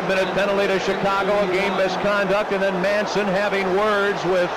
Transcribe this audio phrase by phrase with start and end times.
[0.00, 4.50] five-minute penalty to Chicago, a game misconduct, and then Manson having words with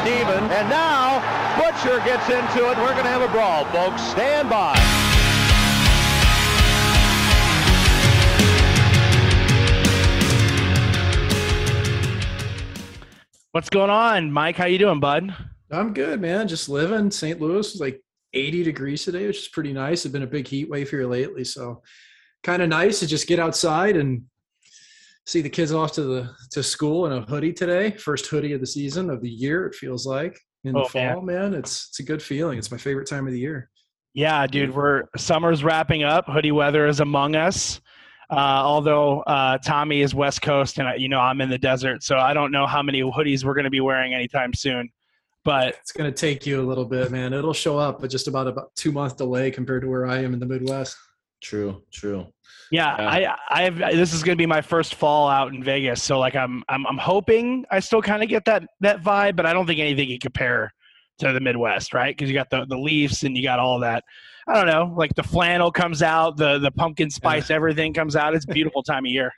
[0.00, 0.44] Steven.
[0.52, 1.20] And now
[1.56, 2.76] Butcher gets into it.
[2.76, 4.02] We're going to have a brawl, folks.
[4.02, 4.74] Stand by.
[13.52, 14.56] What's going on, Mike?
[14.56, 15.34] How you doing, bud?
[15.70, 16.46] I'm good, man.
[16.46, 17.10] Just living.
[17.10, 17.40] St.
[17.40, 18.02] Louis is like
[18.34, 20.04] 80 degrees today, which is pretty nice.
[20.04, 21.82] It's been a big heat wave here lately, so
[22.42, 24.24] kind of nice to just get outside and
[25.26, 27.90] see the kids off to the to school in a hoodie today.
[27.92, 29.66] First hoodie of the season of the year.
[29.66, 31.54] It feels like in Oh, the fall, man.
[31.54, 32.58] It's it's a good feeling.
[32.58, 33.70] It's my favorite time of the year.
[34.12, 36.26] Yeah, dude, we're summer's wrapping up.
[36.28, 37.80] Hoodie weather is among us.
[38.30, 42.02] Uh, although uh, Tommy is West Coast, and I, you know I'm in the desert,
[42.02, 44.88] so I don't know how many hoodies we're going to be wearing anytime soon.
[45.44, 47.34] But It's going to take you a little bit, man.
[47.34, 50.32] It'll show up, but just about about two month delay compared to where I am
[50.32, 50.96] in the Midwest.
[51.44, 52.26] True, true.
[52.70, 53.36] yeah, Yeah.
[53.50, 53.76] I, I have.
[53.76, 56.86] This is going to be my first fall out in Vegas, so like I'm, I'm,
[56.86, 60.08] I'm hoping I still kind of get that that vibe, but I don't think anything
[60.08, 60.72] can compare
[61.18, 62.16] to the Midwest, right?
[62.16, 64.04] Because you got the the Leafs and you got all that.
[64.48, 68.34] I don't know, like the flannel comes out, the the pumpkin spice, everything comes out.
[68.34, 69.30] It's a beautiful time of year.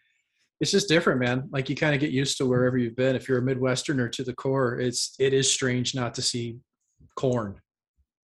[0.61, 1.49] it's just different, man.
[1.51, 3.17] Like you kind of get used to wherever you've been.
[3.17, 6.59] If you're a Midwesterner to the core, it's it is strange not to see
[7.17, 7.61] corn.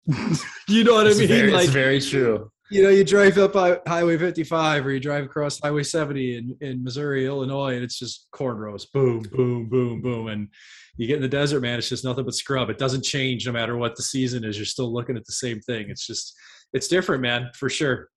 [0.68, 1.28] you know what I mean?
[1.28, 2.50] very, like it's very true.
[2.70, 6.56] You know, you drive up Hi- Highway 55 or you drive across Highway 70 in,
[6.60, 10.28] in Missouri, Illinois, and it's just corn rows, boom, boom, boom, boom.
[10.28, 10.48] And
[10.96, 12.70] you get in the desert, man, it's just nothing but scrub.
[12.70, 14.56] It doesn't change no matter what the season is.
[14.56, 15.86] You're still looking at the same thing.
[15.88, 16.34] It's just,
[16.72, 18.08] it's different, man, for sure.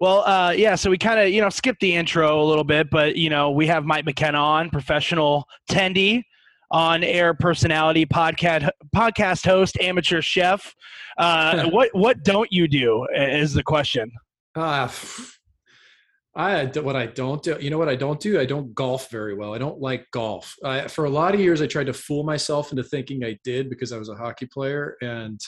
[0.00, 2.90] Well, uh, yeah, so we kind of, you know, skipped the intro a little bit,
[2.90, 6.24] but, you know, we have Mike McKenna on, professional tendy,
[6.74, 10.74] on air personality, podcast, podcast host, amateur chef.
[11.16, 14.10] Uh, what, what don't you do is the question.
[14.56, 14.88] Uh,
[16.36, 18.40] I what I don't do, you know what I don't do?
[18.40, 19.52] I don't golf very well.
[19.52, 20.54] I don't like golf.
[20.64, 23.68] I, for a lot of years, I tried to fool myself into thinking I did
[23.68, 25.40] because I was a hockey player, and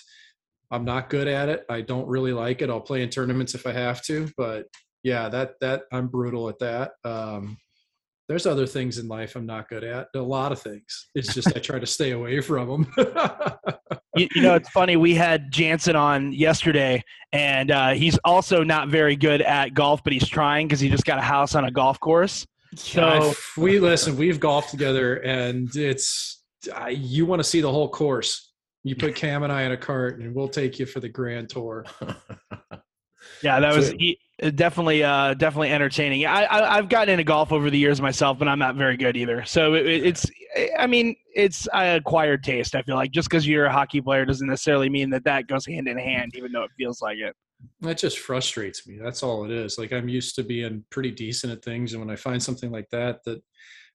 [0.72, 1.65] I'm not good at it.
[1.69, 2.71] I don't really like it.
[2.71, 4.67] I'll play in tournaments if I have to, but
[5.05, 6.93] yeah, that that I'm brutal at that.
[7.05, 7.59] Um,
[8.29, 10.09] there's other things in life I'm not good at.
[10.15, 11.09] A lot of things.
[11.15, 12.95] It's just I try to stay away from them.
[14.17, 14.97] You, you know, it's funny.
[14.97, 20.15] We had Janssen on yesterday, and uh, he's also not very good at golf, but
[20.15, 22.47] he's trying because he just got a house on a golf course.
[22.77, 24.17] So we listen.
[24.17, 26.43] We've golfed together, and it's
[26.75, 28.55] I, you want to see the whole course.
[28.85, 31.51] You put Cam and I in a cart, and we'll take you for the grand
[31.51, 31.85] tour.
[33.43, 36.27] Yeah, that was So- he, definitely uh, definitely entertaining.
[36.27, 39.17] I, I I've gotten into golf over the years myself, but I'm not very good
[39.17, 39.45] either.
[39.45, 40.27] So it, it's
[40.79, 42.75] I mean it's acquired taste.
[42.75, 45.67] I feel like just because you're a hockey player doesn't necessarily mean that that goes
[45.67, 47.35] hand in hand, even though it feels like it.
[47.81, 48.99] That just frustrates me.
[49.03, 49.79] That's all it is.
[49.79, 52.91] Like I'm used to being pretty decent at things, and when I find something like
[52.91, 53.43] that, that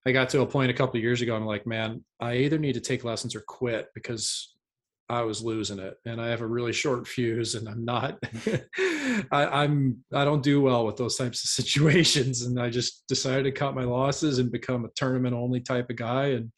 [0.06, 2.74] I got to a point a couple years ago, I'm like, man, I either need
[2.74, 4.51] to take lessons or quit because
[5.12, 8.18] I was losing it, and I have a really short fuse, and I'm not.
[9.30, 13.44] I, I'm I don't do well with those types of situations, and I just decided
[13.44, 16.50] to cut my losses and become a tournament only type of guy, and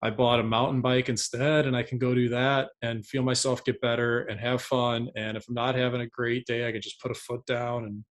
[0.00, 3.64] I bought a mountain bike instead, and I can go do that and feel myself
[3.64, 5.08] get better and have fun.
[5.16, 7.84] And if I'm not having a great day, I can just put a foot down
[7.84, 8.04] and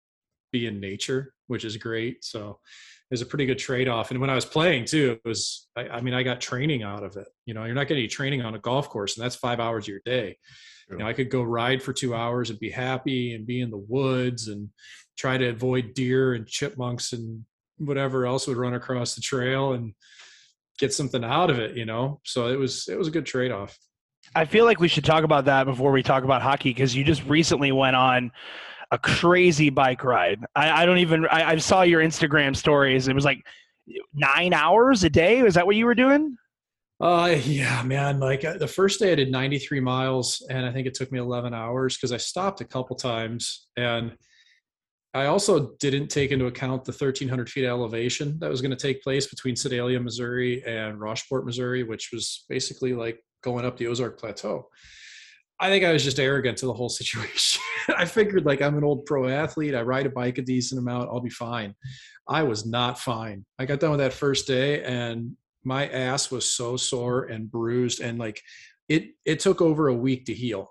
[0.53, 2.25] be in nature, which is great.
[2.25, 2.59] So
[3.11, 4.13] there's a pretty good trade off.
[4.13, 7.03] And when I was playing too, it was, I, I mean, I got training out
[7.03, 7.27] of it.
[7.45, 9.85] You know, you're not getting any training on a golf course, and that's five hours
[9.85, 10.39] of your day.
[10.89, 13.71] You know, I could go ride for two hours and be happy and be in
[13.71, 14.71] the woods and
[15.17, 17.45] try to avoid deer and chipmunks and
[17.79, 19.95] whatever else would run across the trail and
[20.81, 22.21] get something out of it, you know?
[22.25, 23.79] So it was, it was a good trade off.
[24.35, 27.05] I feel like we should talk about that before we talk about hockey because you
[27.05, 28.33] just recently went on
[28.91, 30.45] a crazy bike ride.
[30.55, 33.09] I, I don't even I, I saw your Instagram stories.
[33.09, 33.45] It was like
[34.15, 35.43] nine hours a day.
[35.43, 36.37] Was that what you were doing?
[37.01, 38.21] Uh, yeah, man.
[38.21, 41.19] Like uh, the first day I did 93 miles and I think it took me
[41.19, 43.69] 11 hours because I stopped a couple times.
[43.77, 44.17] And
[45.15, 49.03] I also didn't take into account the 1300 feet elevation that was going to take
[49.03, 54.21] place between Sedalia, Missouri and Rocheport, Missouri, which was basically like going up the Ozark
[54.21, 54.69] Plateau.
[55.61, 57.61] I think I was just arrogant to the whole situation.
[57.97, 59.75] I figured like I'm an old pro athlete.
[59.75, 61.11] I ride a bike a decent amount.
[61.11, 61.75] I'll be fine.
[62.29, 63.45] I was not fine.
[63.59, 68.01] I got done with that first day and my ass was so sore and bruised
[68.01, 68.41] and like
[68.89, 70.71] it it took over a week to heal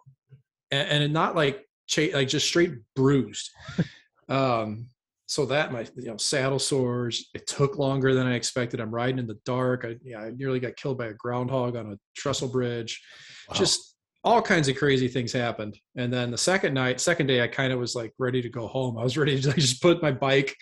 [0.71, 3.51] and, and not like cha- like just straight bruised
[4.30, 4.88] um
[5.27, 9.19] so that my you know saddle sores it took longer than i expected i'm riding
[9.19, 12.47] in the dark i yeah i nearly got killed by a groundhog on a trestle
[12.47, 13.01] bridge
[13.50, 13.56] Wow.
[13.56, 13.88] just
[14.24, 17.71] all kinds of crazy things happened and then the second night second day i kind
[17.71, 20.56] of was like ready to go home i was ready to just put my bike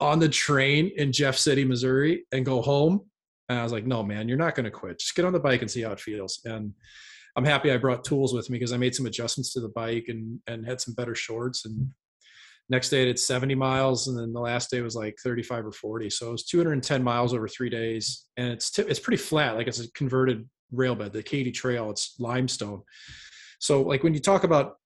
[0.00, 3.00] on the train in Jeff City, Missouri, and go home.
[3.48, 4.98] And I was like, no, man, you're not going to quit.
[4.98, 6.40] Just get on the bike and see how it feels.
[6.44, 6.72] And
[7.36, 10.06] I'm happy I brought tools with me because I made some adjustments to the bike
[10.08, 11.64] and and had some better shorts.
[11.64, 11.90] And
[12.68, 15.72] next day I did 70 miles, and then the last day was like 35 or
[15.72, 16.10] 40.
[16.10, 19.56] So it was 210 miles over three days, and it's t- it's pretty flat.
[19.56, 21.90] Like it's a converted rail bed, the Katy Trail.
[21.90, 22.82] It's limestone.
[23.58, 24.76] So like when you talk about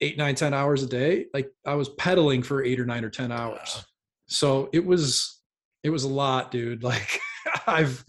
[0.00, 3.10] eight, nine, ten hours a day, like I was pedaling for eight or nine or
[3.10, 3.84] ten hours.
[4.28, 5.40] So it was
[5.82, 6.82] it was a lot, dude.
[6.92, 7.20] Like
[7.66, 8.04] I've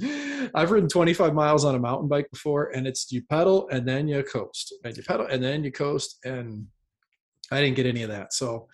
[0.55, 4.07] I've ridden 25 miles on a mountain bike before, and it's you pedal and then
[4.07, 6.67] you coast, and you pedal and then you coast, and
[7.51, 8.33] I didn't get any of that.
[8.33, 8.67] So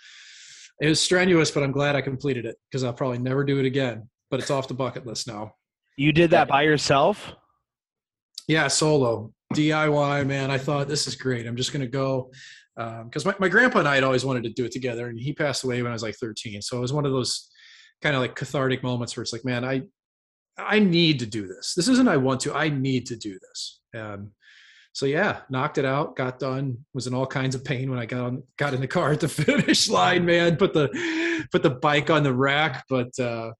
[0.81, 3.65] it was strenuous, but I'm glad I completed it because I'll probably never do it
[3.65, 4.09] again.
[4.29, 5.53] But it's off the bucket list now.
[5.95, 7.33] You did that by yourself?
[8.47, 10.51] Yeah, solo DIY, man.
[10.51, 11.47] I thought this is great.
[11.47, 12.31] I'm just gonna go
[12.75, 15.19] because um, my, my grandpa and I had always wanted to do it together, and
[15.19, 16.61] he passed away when I was like 13.
[16.61, 17.49] So it was one of those
[18.01, 19.83] kind of like cathartic moments where it's like, man, I
[20.57, 21.73] I need to do this.
[21.75, 22.53] This isn't I want to.
[22.53, 23.79] I need to do this.
[23.95, 24.31] Um,
[24.93, 26.77] so yeah, knocked it out, got done.
[26.93, 29.19] Was in all kinds of pain when I got on, got in the car at
[29.19, 30.25] the finish line.
[30.25, 30.89] Man, put the
[31.51, 33.51] put the bike on the rack, but uh,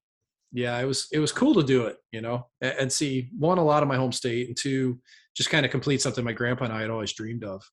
[0.54, 3.64] yeah, it was it was cool to do it, you know, and, see one a
[3.64, 5.00] lot of my home state, and two
[5.36, 7.64] just kind of complete something my grandpa and I had always dreamed of.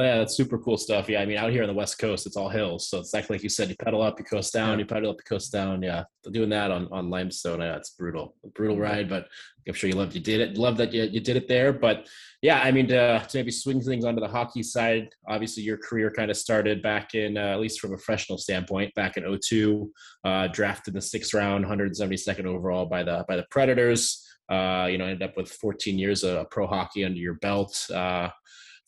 [0.00, 1.10] Oh, yeah, that's super cool stuff.
[1.10, 3.28] Yeah, I mean, out here on the West Coast, it's all hills, so it's like
[3.28, 5.82] like you said, you pedal up, you coast down, you pedal up, you coast down.
[5.82, 9.10] Yeah, doing that on on limestone, yeah, it's brutal, a brutal ride.
[9.10, 9.28] But
[9.68, 10.56] I'm sure you loved you did it.
[10.56, 11.74] Love that you, you did it there.
[11.74, 12.08] But
[12.40, 16.10] yeah, I mean, to, to maybe swing things onto the hockey side, obviously your career
[16.10, 19.92] kind of started back in, uh, at least from a professional standpoint, back in 02,
[20.24, 24.26] uh, drafted in the sixth round, 172nd overall by the by the Predators.
[24.50, 27.86] Uh, you know, ended up with 14 years of pro hockey under your belt.
[27.94, 28.30] Uh,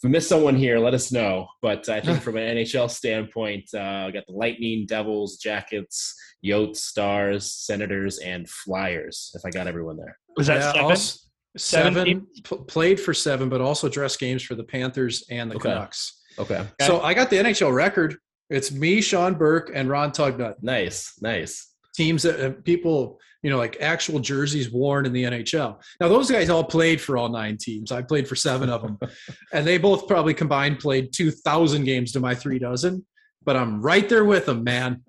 [0.03, 1.47] we miss someone here, let us know.
[1.61, 6.15] But I think from an NHL standpoint, uh, we got the Lightning, Devils, Jackets,
[6.45, 9.31] Yotes, Stars, Senators, and Flyers.
[9.35, 10.85] If I got everyone there, was that yeah, seven?
[10.85, 11.19] Also,
[11.57, 15.71] seven, p- played for seven, but also dressed games for the Panthers and the okay.
[15.71, 16.21] Canucks.
[16.39, 16.67] Okay.
[16.81, 18.17] So I got the NHL record.
[18.51, 20.57] It's me, Sean Burke, and Ron Tugnutt.
[20.63, 25.81] Nice, nice teams that uh, people you know like actual jerseys worn in the NHL.
[26.01, 27.93] Now those guys all played for all nine teams.
[27.93, 28.99] I played for seven of them,
[29.53, 33.05] and they both probably combined played two thousand games to my three dozen.
[33.45, 35.03] But I'm right there with them, man.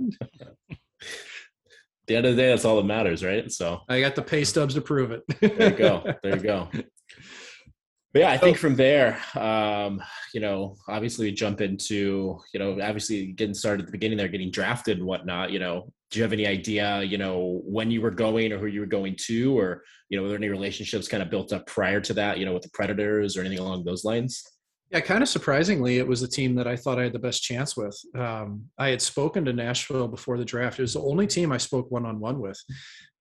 [2.08, 3.52] the end of the day, that's all that matters, right?
[3.52, 5.24] So I got the pay stubs to prove it.
[5.40, 6.04] there you go.
[6.24, 6.70] There you go.
[8.14, 10.00] But yeah, I think from there, um,
[10.36, 14.28] you know, obviously we jump into, you know, obviously getting started at the beginning there,
[14.28, 15.52] getting drafted and whatnot.
[15.52, 18.68] You know, do you have any idea, you know, when you were going or who
[18.68, 21.66] you were going to, or you know, were there any relationships kind of built up
[21.66, 24.44] prior to that, you know, with the Predators or anything along those lines?
[24.92, 27.42] Yeah, kind of surprisingly, it was the team that I thought I had the best
[27.42, 28.00] chance with.
[28.16, 30.78] Um, I had spoken to Nashville before the draft.
[30.78, 32.62] It was the only team I spoke one on one with.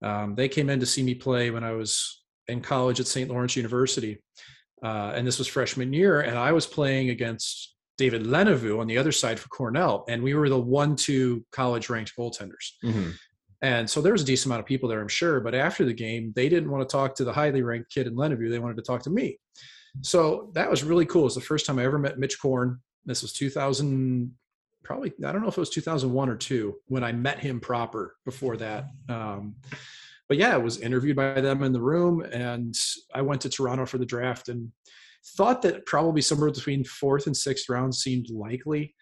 [0.03, 3.27] Um, they came in to see me play when I was in college at St.
[3.27, 4.19] Lawrence University
[4.83, 8.97] uh, and this was freshman year, and I was playing against David LeNeveu on the
[8.97, 12.73] other side for Cornell, and we were the one-two college-ranked goaltenders.
[12.83, 13.11] Mm-hmm.
[13.61, 15.39] And so there was a decent amount of people there, I'm sure.
[15.39, 18.15] But after the game, they didn't want to talk to the highly ranked kid in
[18.15, 18.49] LeNeveu.
[18.49, 19.39] They wanted to talk to me.
[20.01, 21.21] So that was really cool.
[21.21, 22.81] It was the first time I ever met Mitch Korn.
[23.05, 24.33] This was 2000,
[24.83, 28.15] probably, I don't know if it was 2001 or two when I met him proper
[28.25, 28.87] before that.
[29.07, 29.55] Um,
[30.33, 32.75] but yeah, I was interviewed by them in the room, and
[33.13, 34.71] I went to Toronto for the draft and
[35.37, 38.95] thought that probably somewhere between fourth and sixth round seemed likely.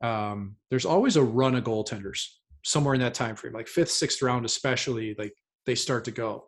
[0.00, 2.26] Um, there's always a run of goaltenders
[2.64, 5.14] somewhere in that time frame, like fifth, sixth round, especially.
[5.18, 5.34] Like
[5.66, 6.46] they start to go,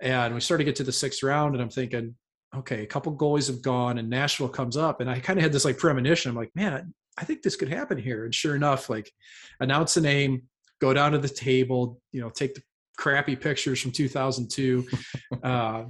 [0.00, 2.14] and we start to get to the sixth round, and I'm thinking,
[2.56, 5.52] okay, a couple goalies have gone, and Nashville comes up, and I kind of had
[5.52, 6.30] this like premonition.
[6.30, 9.12] I'm like, man, I, I think this could happen here, and sure enough, like
[9.60, 10.44] announce the name,
[10.80, 12.62] go down to the table, you know, take the
[12.96, 14.86] crappy pictures from 2002
[15.42, 15.84] uh,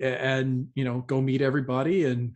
[0.00, 2.32] and you know go meet everybody and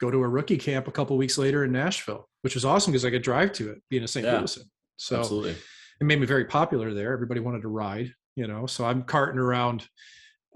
[0.00, 3.04] go to a rookie camp a couple weeks later in nashville which was awesome because
[3.04, 4.64] i could drive to it being a st yeah, louisan
[4.96, 5.52] so absolutely.
[5.52, 9.40] it made me very popular there everybody wanted to ride you know so i'm carting
[9.40, 9.86] around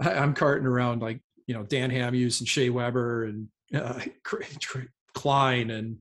[0.00, 4.00] i'm carting around like you know dan hamhuis and shea weber and uh,
[5.14, 5.98] klein and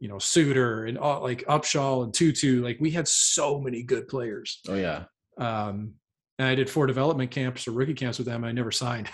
[0.00, 4.08] you know Suter and all, like Upshall and Tootoo Like we had so many good
[4.08, 4.60] players.
[4.68, 5.04] Oh yeah.
[5.38, 5.94] Um,
[6.38, 8.44] and I did four development camps or rookie camps with them.
[8.44, 9.08] I never signed.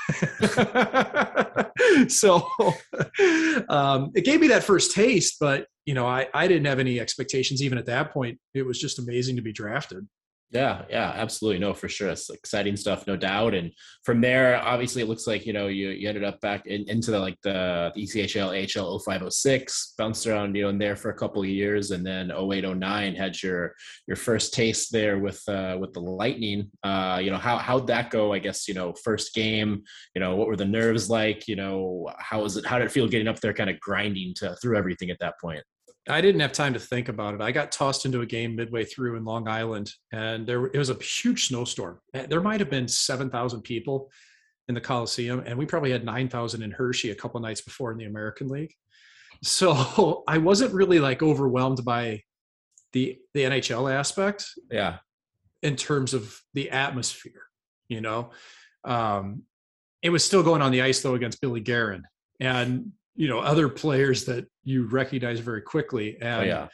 [2.09, 2.47] so
[3.69, 7.01] um, it gave me that first taste, but you know, I, I didn't have any
[7.01, 8.39] expectations even at that point.
[8.55, 10.09] It was just amazing to be drafted.
[10.53, 11.61] Yeah, yeah, absolutely.
[11.61, 12.09] No, for sure.
[12.09, 13.55] It's exciting stuff, no doubt.
[13.55, 13.71] And
[14.03, 17.13] from there, obviously, it looks like you know you, you ended up back in, into
[17.13, 21.15] the like the, the ECHL, AHL 0506, bounced around you know in there for a
[21.15, 23.75] couple of years, and then 0809 had your
[24.09, 26.69] your first taste there with uh, with the Lightning.
[26.83, 28.33] Uh, you know how how'd that go?
[28.33, 29.85] I guess you know first game.
[30.17, 31.47] You know what were the nerves like?
[31.47, 32.67] You know how was it?
[32.67, 35.39] How did it feel getting up there, kind of grinding to through everything at that
[35.41, 35.63] point?
[36.09, 37.41] I didn't have time to think about it.
[37.41, 40.91] I got tossed into a game midway through in Long Island, and there it was
[40.91, 42.01] a huge snowstorm.
[42.13, 44.11] There might have been seven thousand people
[44.69, 47.93] in the Coliseum, and we probably had nine thousand in Hershey a couple nights before
[47.93, 48.73] in the American League.
[49.43, 52.23] So I wasn't really like overwhelmed by
[52.93, 54.47] the the NHL aspect.
[54.71, 54.99] Yeah,
[55.63, 57.43] in terms of the atmosphere,
[57.89, 58.31] you know,
[58.85, 59.43] um,
[60.03, 62.05] it was still going on the ice though against Billy Guerin,
[62.41, 66.69] and you know other players that you recognize very quickly oh, and yeah,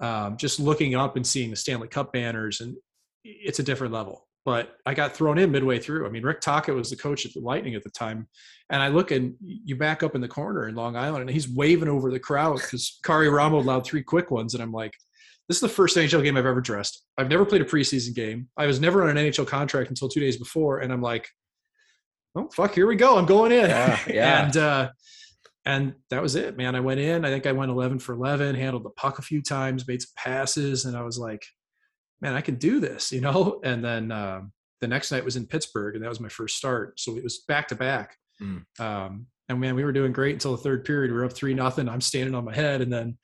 [0.00, 2.76] um, just looking up and seeing the stanley cup banners and
[3.24, 4.26] it's a different level.
[4.44, 6.06] But i got thrown in midway through.
[6.06, 8.28] I mean rick Tocchet was the coach at the lightning at the time
[8.70, 11.48] and i look and you back up in the corner in long island and he's
[11.48, 14.94] waving over the crowd because Karri Ramo allowed three quick ones and i'm like
[15.48, 17.04] this is the first nhl game i've ever dressed.
[17.18, 18.48] I've never played a preseason game.
[18.56, 21.28] I was never on an nhl contract until two days before and i'm like
[22.38, 23.18] oh fuck here we go.
[23.18, 23.68] I'm going in.
[23.68, 24.44] Yeah, yeah.
[24.44, 24.90] and uh
[25.68, 26.74] and that was it, man.
[26.74, 27.24] I went in.
[27.24, 30.12] I think I went 11 for 11, handled the puck a few times, made some
[30.16, 31.44] passes, and I was like,
[32.22, 33.60] man, I can do this, you know.
[33.64, 36.98] And then um, the next night was in Pittsburgh, and that was my first start.
[36.98, 38.16] So it was back to back.
[38.40, 38.62] Mm.
[38.80, 41.10] Um, and man, we were doing great until the third period.
[41.10, 41.88] We were up three nothing.
[41.88, 43.18] I'm standing on my head, and then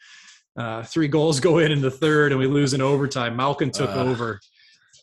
[0.59, 3.37] uh, three goals go in in the third, and we lose in overtime.
[3.37, 4.05] Malkin took Uh.
[4.05, 4.39] over.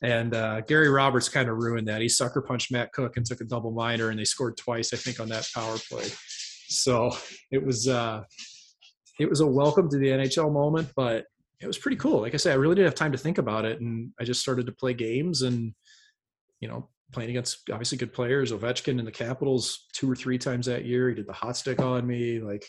[0.04, 2.02] And uh, Gary Roberts kind of ruined that.
[2.02, 4.98] He sucker punched Matt Cooke and took a double minor, and they scored twice, I
[4.98, 6.06] think, on that power play.
[6.72, 7.12] So
[7.52, 8.24] it was uh,
[9.20, 11.26] it was a welcome to the NHL moment, but
[11.62, 12.22] it was pretty cool.
[12.22, 14.42] Like I said, I really didn't have time to think about it, and I just
[14.42, 15.74] started to play games, and
[16.60, 18.52] you know, playing against obviously good players.
[18.52, 21.10] Ovechkin in the Capitals two or three times that year.
[21.10, 22.40] He did the hot stick on me.
[22.40, 22.66] Like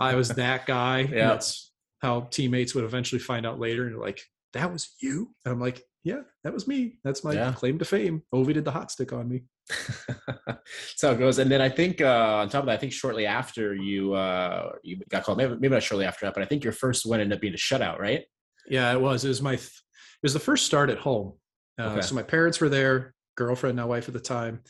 [0.00, 1.00] I was that guy.
[1.00, 1.28] And Yeah.
[1.28, 4.20] That's how teammates would eventually find out later, and like,
[4.54, 6.98] "That was you." And I'm like, "Yeah, that was me.
[7.04, 7.52] That's my Yeah.
[7.52, 9.42] claim to fame." Ovi did the hot stick on me.
[10.46, 11.38] That's how it goes.
[11.38, 14.72] And then I think uh, on top of that, I think shortly after you uh,
[14.82, 17.20] you got called, maybe, maybe not shortly after that, but I think your first one
[17.20, 18.24] ended up being a shutout, right?
[18.68, 19.24] Yeah, it was.
[19.24, 19.56] It was my.
[19.56, 21.34] Th- it was the first start at home.
[21.80, 22.00] Uh, Okay.
[22.02, 24.60] So my parents were there, girlfriend, now wife at the time,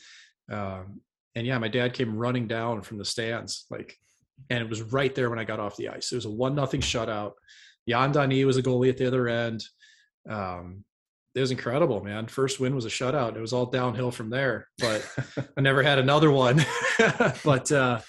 [0.51, 1.01] um,
[1.35, 3.95] and yeah, my dad came running down from the stands, like,
[4.49, 6.11] and it was right there when I got off the ice.
[6.11, 7.33] It was a one nothing shutout.
[7.85, 9.63] Yann Danis was a goalie at the other end.
[10.29, 10.85] Um,
[11.35, 12.27] it was incredible, man.
[12.27, 13.35] First win was a shutout.
[13.35, 15.07] It was all downhill from there, but
[15.57, 16.63] I never had another one.
[17.43, 17.99] but uh,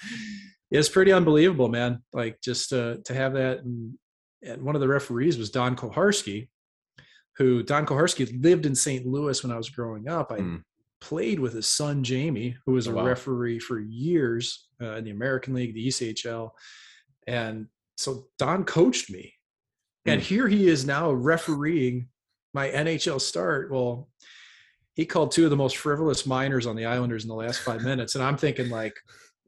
[0.70, 2.02] it's pretty unbelievable, man.
[2.12, 3.60] Like just uh, to have that.
[3.60, 3.94] And,
[4.42, 6.48] and one of the referees was Don Koharski,
[7.38, 9.06] who Don Koharski lived in St.
[9.06, 10.30] Louis when I was growing up.
[10.30, 10.56] I Hmm.
[11.00, 13.04] played with his son Jamie, who was Oh, a wow.
[13.06, 16.50] referee for years uh, in the American League, the ECHL,
[17.26, 17.66] and
[17.96, 19.34] so Don coached me.
[20.06, 20.24] And Hmm.
[20.26, 22.08] here he is now refereeing
[22.54, 23.70] my NHL start.
[23.70, 24.08] Well,
[24.94, 27.82] he called two of the most frivolous minors on the Islanders in the last five
[27.82, 28.94] minutes, and I'm thinking like,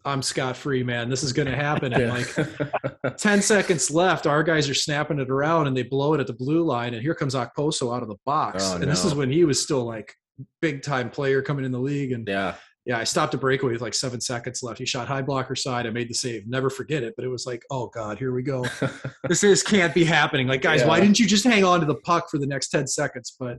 [0.07, 1.11] I'm scot free, man.
[1.11, 1.93] This is going to happen.
[1.93, 6.21] And like 10 seconds left, our guys are snapping it around and they blow it
[6.21, 6.95] at the blue line.
[6.95, 8.63] And here comes Okposo out of the box.
[8.65, 10.15] Oh, and this is when he was still like
[10.63, 12.13] big time player coming in the league.
[12.13, 12.55] And yeah.
[12.87, 14.79] Yeah, I stopped a breakaway with like seven seconds left.
[14.79, 15.87] He shot high blocker side.
[15.87, 16.47] I made the save.
[16.47, 17.15] Never forget it.
[17.17, 18.65] But it was like, oh God, here we go.
[19.29, 20.47] this is can't be happening.
[20.47, 22.87] Like, guys, why didn't you just hang on to the puck for the next 10
[22.87, 23.37] seconds?
[23.39, 23.59] But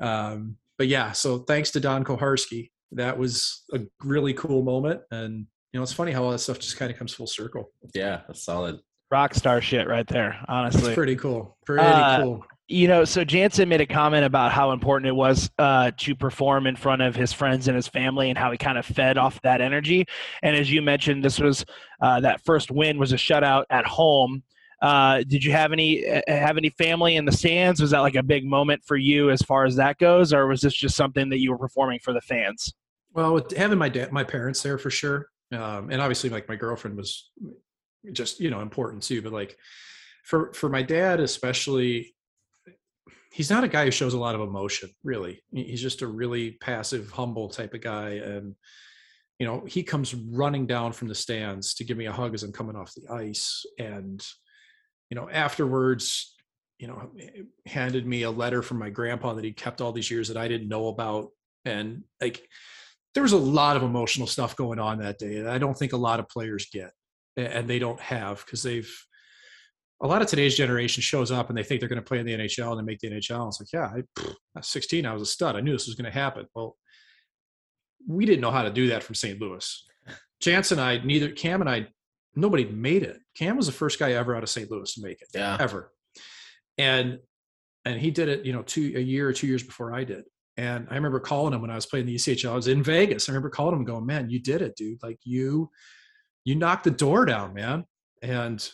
[0.00, 2.70] um, but yeah, so thanks to Don Koharski.
[2.92, 5.02] That was a really cool moment.
[5.10, 7.70] And you know, it's funny how all that stuff just kind of comes full circle.
[7.94, 8.80] yeah, that's solid.
[9.10, 10.86] Rock star shit right there, honestly.
[10.86, 11.56] It's pretty cool.
[11.66, 12.44] Pretty Uh, cool.
[12.66, 16.66] You know, so Janssen made a comment about how important it was uh, to perform
[16.66, 19.38] in front of his friends and his family, and how he kind of fed off
[19.42, 20.06] that energy.
[20.42, 21.64] And as you mentioned, this was
[22.00, 24.42] uh, that first win was a shutout at home.
[24.80, 27.80] Uh, did you have any uh, have any family in the stands?
[27.80, 30.60] Was that like a big moment for you as far as that goes, or was
[30.60, 32.72] this just something that you were performing for the fans?
[33.12, 36.56] Well, with having my dad, my parents there for sure, um, and obviously like my
[36.56, 37.30] girlfriend was
[38.12, 39.22] just you know important too.
[39.22, 39.56] But like
[40.24, 42.13] for for my dad especially,
[43.34, 44.90] he's not a guy who shows a lot of emotion.
[45.02, 48.54] Really, he's just a really passive, humble type of guy, and
[49.40, 52.44] you know he comes running down from the stands to give me a hug as
[52.44, 54.24] I'm coming off the ice, and
[55.10, 56.36] you know afterwards,
[56.78, 57.10] you know
[57.66, 60.46] handed me a letter from my grandpa that he kept all these years that I
[60.46, 61.30] didn't know about,
[61.64, 62.48] and like
[63.14, 65.92] there was a lot of emotional stuff going on that day that I don't think
[65.92, 66.92] a lot of players get
[67.36, 68.92] and they don't have because they've
[70.02, 72.26] a lot of today's generation shows up and they think they're going to play in
[72.26, 73.48] the NHL and they make the NHL.
[73.48, 74.24] It's like, yeah, I,
[74.58, 75.56] at 16, I was a stud.
[75.56, 76.46] I knew this was going to happen.
[76.54, 76.76] Well,
[78.06, 79.40] we didn't know how to do that from St.
[79.40, 79.86] Louis.
[80.40, 81.86] Chance and I, neither Cam and I,
[82.34, 83.18] nobody made it.
[83.36, 84.70] Cam was the first guy ever out of St.
[84.70, 85.56] Louis to make it, Yeah.
[85.60, 85.90] ever.
[86.76, 87.18] And
[87.86, 90.24] and he did it, you know, two a year or two years before I did.
[90.56, 92.50] And I remember calling him when I was playing the ECHL.
[92.52, 93.28] I was in Vegas.
[93.28, 95.02] I remember calling him, going, "Man, you did it, dude!
[95.02, 95.70] Like you,
[96.44, 97.84] you knocked the door down, man."
[98.22, 98.66] And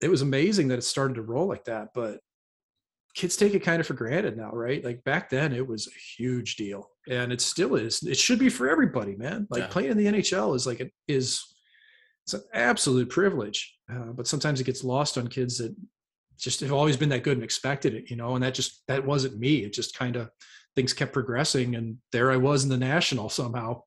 [0.00, 1.88] it was amazing that it started to roll like that.
[1.94, 2.20] But
[3.14, 4.84] kids take it kind of for granted now, right?
[4.84, 8.02] Like back then, it was a huge deal, and it still is.
[8.02, 9.46] It should be for everybody, man.
[9.50, 9.68] Like Yeah.
[9.68, 11.42] playing in the NHL is like it is.
[12.24, 15.74] It's an absolute privilege, uh, but sometimes it gets lost on kids that
[16.36, 18.34] just have always been that good and expected it, you know.
[18.34, 19.58] And that just that wasn't me.
[19.64, 20.28] It just kind of
[20.74, 23.82] things kept progressing, and there I was in the national somehow.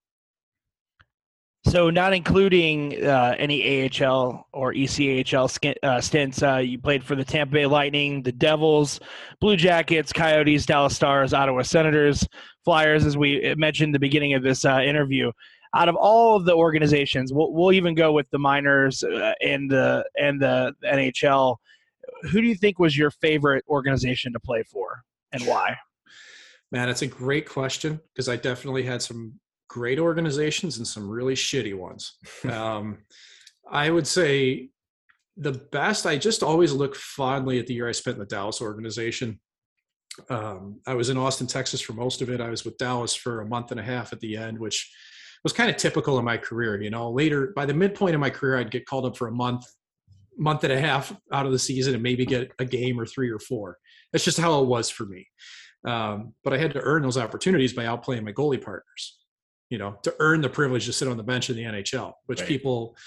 [1.66, 7.26] So, not including uh, any AHL or ECHL uh, stints, uh, you played for the
[7.26, 9.00] Tampa Bay Lightning, the Devils,
[9.42, 12.26] Blue Jackets, Coyotes, Dallas Stars, Ottawa Senators,
[12.64, 15.32] Flyers, as we mentioned the beginning of this uh, interview.
[15.76, 19.70] Out of all of the organizations, we'll, we'll even go with the minors uh, and
[19.70, 21.58] the and the NHL.
[22.32, 25.76] Who do you think was your favorite organization to play for, and why?
[26.72, 29.40] Man, that's a great question because I definitely had some
[29.70, 32.18] great organizations and some really shitty ones.
[32.52, 32.98] um,
[33.72, 34.70] I would say
[35.38, 36.06] the best.
[36.06, 39.40] I just always look fondly at the year I spent in the Dallas organization.
[40.30, 42.42] Um, I was in Austin, Texas for most of it.
[42.42, 44.92] I was with Dallas for a month and a half at the end, which
[45.44, 46.82] was kind of typical in my career.
[46.82, 49.32] You know, later by the midpoint of my career, I'd get called up for a
[49.32, 49.66] month,
[50.38, 53.30] month and a half out of the season, and maybe get a game or three
[53.30, 53.78] or four.
[54.12, 55.28] That's just how it was for me.
[55.86, 59.19] Um, but I had to earn those opportunities by outplaying my goalie partners.
[59.70, 62.40] You know, to earn the privilege to sit on the bench in the NHL, which
[62.42, 62.48] Right.
[62.48, 62.98] people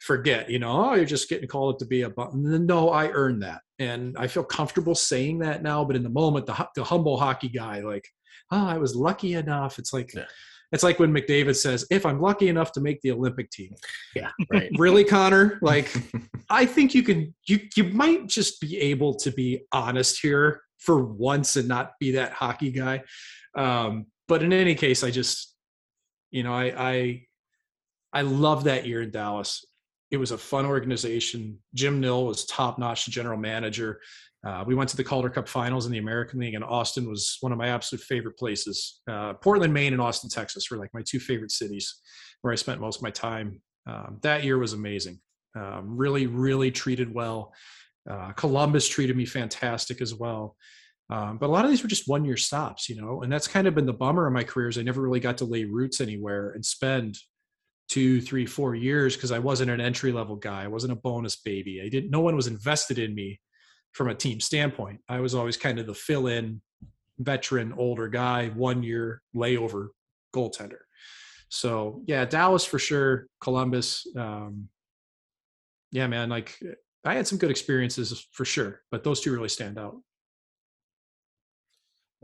[0.00, 0.50] forget.
[0.50, 2.10] You know, oh, you're just getting called up to be a.
[2.10, 5.84] bu-" No, I earned that, and I feel comfortable saying that now.
[5.84, 8.06] But in the moment, the the humble hockey guy, like,
[8.50, 9.78] oh, I was lucky enough.
[9.78, 10.14] It's like.
[10.14, 10.24] Yeah.
[10.70, 13.74] It's like when McDavid says, "If I'm lucky enough to make the Olympic team."
[14.14, 14.32] Yeah.
[14.52, 14.70] Right.
[14.78, 15.58] Really, Connor?
[15.62, 15.90] Like,
[16.50, 21.02] I think you can you you might just be able to be honest here for
[21.02, 23.02] once and not be that hockey guy.
[23.56, 25.54] Um, but in any case, I just
[26.30, 27.22] you know I I
[28.12, 29.64] I love that year in Dallas.
[30.10, 31.58] It was a fun organization.
[31.74, 34.00] Jim Nill was top notch general manager.
[34.46, 37.36] Uh, we went to the Calder Cup Finals in the American League, and Austin was
[37.40, 39.00] one of my absolute favorite places.
[39.10, 42.00] Uh, Portland, Maine, and Austin, Texas were like my two favorite cities
[42.42, 43.60] where I spent most of my time.
[43.86, 45.18] Um, that year was amazing.
[45.56, 47.52] Um, really, really treated well.
[48.08, 50.56] Uh, Columbus treated me fantastic as well.
[51.10, 53.48] Um, but a lot of these were just one year stops, you know, and that's
[53.48, 55.64] kind of been the bummer of my career is I never really got to lay
[55.64, 57.16] roots anywhere and spend
[57.88, 60.64] two, three, four years because I wasn't an entry level guy.
[60.64, 61.80] I wasn't a bonus baby.
[61.82, 62.10] I didn't.
[62.10, 63.40] No one was invested in me
[63.92, 65.00] from a team standpoint.
[65.08, 66.60] I was always kind of the fill in
[67.18, 69.88] veteran, older guy, one year layover
[70.34, 70.80] goaltender.
[71.48, 73.26] So yeah, Dallas for sure.
[73.40, 74.06] Columbus.
[74.14, 74.68] Um,
[75.90, 76.28] yeah, man.
[76.28, 76.58] Like
[77.04, 79.96] I had some good experiences for sure, but those two really stand out.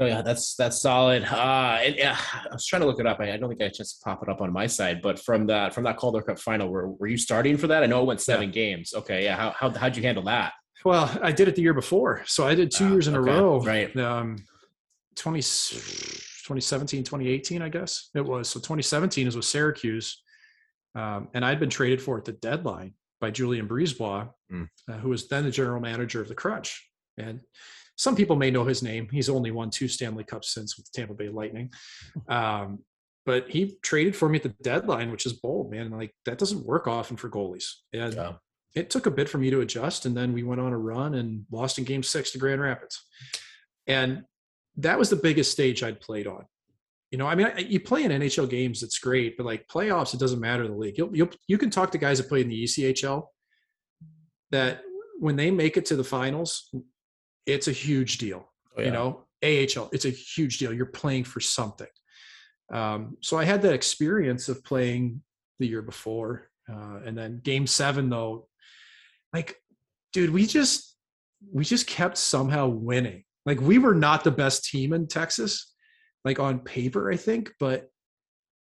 [0.00, 1.22] Oh yeah, that's that's solid.
[1.24, 3.20] Uh, and yeah, I was trying to look it up.
[3.20, 5.00] I, I don't think I had a chance to pop it up on my side.
[5.02, 7.82] But from that from that Calder Cup final, were were you starting for that?
[7.84, 8.92] I know it went seven games.
[8.94, 9.36] Okay, yeah.
[9.36, 10.52] How how how'd you handle that?
[10.84, 13.30] Well, I did it the year before, so I did two Ah, years in okay,
[13.30, 13.60] a row.
[13.62, 13.96] right.
[13.96, 14.36] Um,
[15.16, 18.48] 20, 2017, 2018, I guess it was.
[18.50, 20.22] So 2017 is with Syracuse,
[20.94, 24.68] um, and I'd been traded for at the deadline by Julien BriseBois, Mm.
[24.90, 26.86] uh, who was then the general manager of the Crunch.
[27.16, 27.40] And
[27.96, 29.08] some people may know his name.
[29.10, 31.72] He's only won two Stanley Cups since with the Tampa Bay Lightning.
[32.28, 32.80] Um,
[33.26, 35.90] but he traded for me at the deadline, which is bold, man.
[35.90, 37.66] Like that doesn't work often for goalies.
[37.92, 38.32] And Yeah.
[38.74, 40.04] it took a bit for me to adjust.
[40.06, 43.02] And then we went on a run and lost in game six to Grand Rapids.
[43.86, 44.24] And
[44.76, 46.44] that was the biggest stage I'd played on.
[47.10, 50.14] You know, I mean, I, you play in NHL games, it's great, but like playoffs,
[50.14, 50.98] it doesn't matter the league.
[50.98, 53.26] You'll, you'll, you can talk to guys that play in the ECHL
[54.50, 54.82] that
[55.20, 56.70] when they make it to the finals,
[57.46, 58.86] it's a huge deal Oh, yeah.
[58.86, 60.72] you know ahl it's a huge deal.
[60.72, 61.86] You're playing for something.
[62.72, 65.20] Um, so i had that experience of playing
[65.58, 68.48] the year before uh, and then game seven though
[69.34, 69.56] like
[70.12, 70.96] dude we just
[71.52, 73.22] we just kept somehow winning.
[73.44, 75.72] Like we were not the best team in texas
[76.24, 77.90] like on paper i think but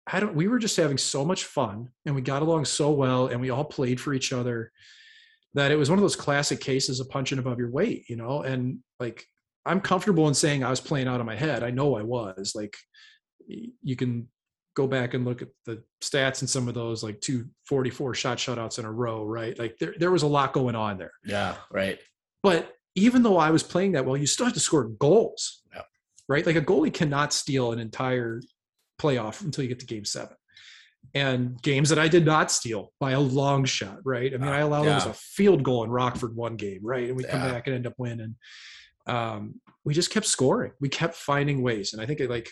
[0.09, 3.29] i don't we were just having so much fun and we got along so well
[3.29, 4.73] and we all played for each other
[5.55, 8.43] that it was one of those classic cases of punching above your weight you know
[8.43, 9.25] and like
[9.65, 11.63] I'm comfortable in saying I was playing out of my head.
[11.63, 12.53] I know I was.
[12.57, 12.75] Like
[13.47, 14.29] you can
[14.75, 18.39] go back and look at the stats and some of those like two 44 shot
[18.39, 19.57] shutouts in a row, right?
[19.57, 21.13] Like there, there was a lot going on there.
[21.25, 21.99] Yeah, right.
[22.43, 25.83] But even though I was playing that well, you still have to score goals, Yeah.
[26.29, 26.45] right?
[26.45, 28.41] Like a goalie cannot steal an entire
[29.01, 30.37] playoff until you get to game seven.
[31.15, 34.33] And games that I did not steal by a long shot, right?
[34.33, 37.07] I mean, I allowed them a field goal in Rockford one game, right?
[37.09, 37.53] And we come Yeah.
[37.53, 38.37] back and end up winning.
[39.07, 40.73] Um, we just kept scoring.
[40.81, 41.93] We kept finding ways.
[41.93, 42.49] And I think it, like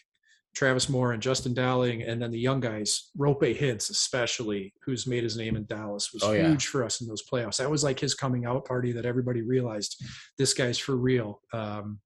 [0.55, 5.23] Travis Morin and Justin Dowling, and then the young guys, Roope Hintz, especially, who's made
[5.23, 6.49] his name in Dallas, was Oh, yeah.
[6.49, 7.59] huge for us in those playoffs.
[7.59, 10.05] That was like his coming out party that everybody realized
[10.39, 11.41] this guy's for real.
[11.53, 12.01] Um,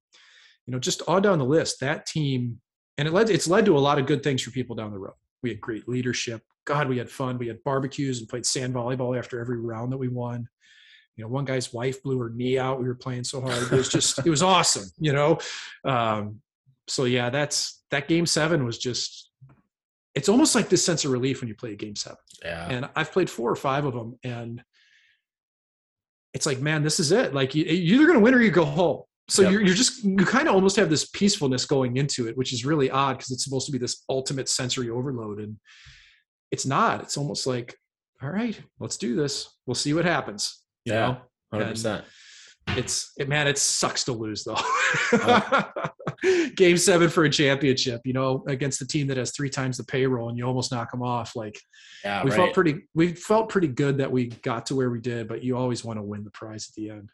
[0.67, 2.61] you know, just all down the list, that team,
[2.97, 4.99] and it led it's led to a lot of good things for people down the
[4.99, 5.15] road.
[5.43, 6.41] We had great leadership.
[6.65, 7.37] God, we had fun.
[7.37, 10.47] We had barbecues and played sand volleyball after every round that we won.
[11.15, 12.79] You know, one guy's wife blew her knee out.
[12.79, 13.63] We were playing so hard.
[13.63, 14.89] It was just, it was awesome.
[14.99, 15.37] You know,
[15.85, 16.41] um,
[16.87, 19.29] so yeah, that's that game seven was just.
[20.15, 22.67] It's almost like this sense of relief when you play a game seven Yeah.
[22.69, 24.63] and I've played four or five of them, and
[26.33, 27.33] it's like, man, this is it.
[27.33, 29.01] Like you, you're either going to win or you go home.
[29.27, 29.51] So Yep.
[29.51, 32.63] you're you're just you kind of almost have this peacefulness going into it, which is
[32.65, 35.57] really odd because it's supposed to be this ultimate sensory overload, and
[36.51, 37.01] it's not.
[37.01, 37.75] It's almost like,
[38.21, 39.49] all right, let's do this.
[39.65, 40.61] We'll see what happens.
[40.85, 40.99] You Yeah.
[41.07, 41.17] know?
[41.53, 42.05] Hundred percent.
[42.69, 44.55] It's it, man, it sucks to lose though.
[44.57, 45.71] Oh,
[46.55, 49.83] Game seven for a championship, you know, against a team that has three times the
[49.83, 51.35] payroll, and you almost knock them off.
[51.35, 51.59] Like
[52.03, 52.23] Yeah.
[52.23, 52.37] we right.
[52.37, 55.57] felt pretty we felt pretty good that we got to where we did but you
[55.57, 57.09] always want to win the prize at the end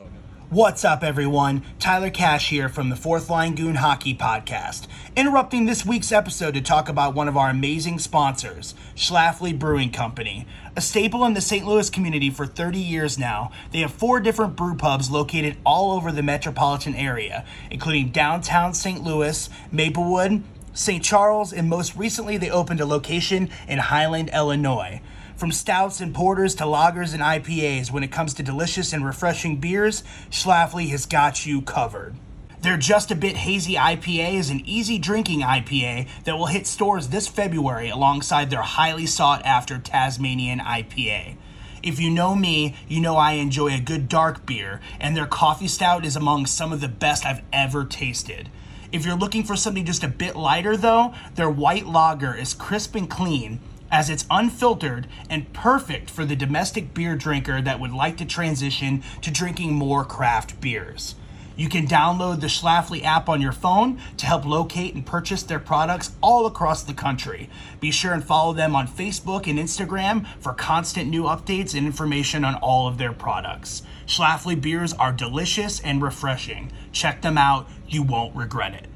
[0.00, 0.06] oh,
[0.50, 1.62] What's up, everyone?
[1.78, 6.60] Tyler Cash here from the Fourth Line Goon Hockey Podcast, interrupting this week's episode to
[6.60, 10.46] talk about one of our amazing sponsors, Schlafly Brewing Company.
[10.76, 11.66] A staple in the St.
[11.66, 16.12] Louis community for 30 years now, they have four different brew pubs located all over
[16.12, 19.02] the metropolitan area, including downtown St.
[19.02, 20.42] Louis, Maplewood,
[20.74, 21.02] St.
[21.02, 25.00] Charles, and most recently they opened a location in Highland, Illinois.
[25.36, 29.56] From stouts and porters to lagers and IPAs, when it comes to delicious and refreshing
[29.56, 32.14] beers, Schlafly has got you covered.
[32.60, 37.08] Their Just a Bit Hazy IPA is an easy drinking IPA that will hit stores
[37.08, 41.36] this February alongside their highly sought after Tasmanian IPA.
[41.82, 45.68] If you know me, you know I enjoy a good dark beer, and their coffee
[45.68, 48.50] stout is among some of the best I've ever tasted.
[48.92, 52.94] If you're looking for something just a bit lighter, though, their white lager is crisp
[52.94, 53.58] and clean,
[53.94, 59.00] as it's unfiltered and perfect for the domestic beer drinker that would like to transition
[59.22, 61.14] to drinking more craft beers.
[61.54, 65.60] You can download the Schlafly app on your phone to help locate and purchase their
[65.60, 67.48] products all across the country.
[67.78, 72.44] Be sure and follow them on Facebook and Instagram for constant new updates and information
[72.44, 73.84] on all of their products.
[74.08, 76.72] Schlafly beers are delicious and refreshing.
[76.90, 78.88] Check them out, you won't regret it.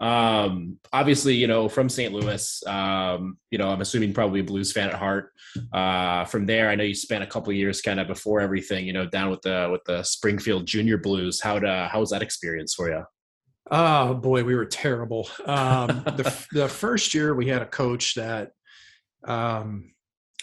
[0.00, 2.12] Um, obviously, you know, from St.
[2.12, 5.32] Louis, um, you know, I'm assuming probably a blues fan at heart.
[5.72, 8.92] Uh, from there, I know you spent a couple years kind of before everything, you
[8.92, 11.40] know, down with the with the Springfield Junior Blues.
[11.40, 13.04] How to how was that experience for you?
[13.70, 15.86] oh boy we were terrible um,
[16.16, 18.50] the, the first year we had a coach that
[19.24, 19.92] um,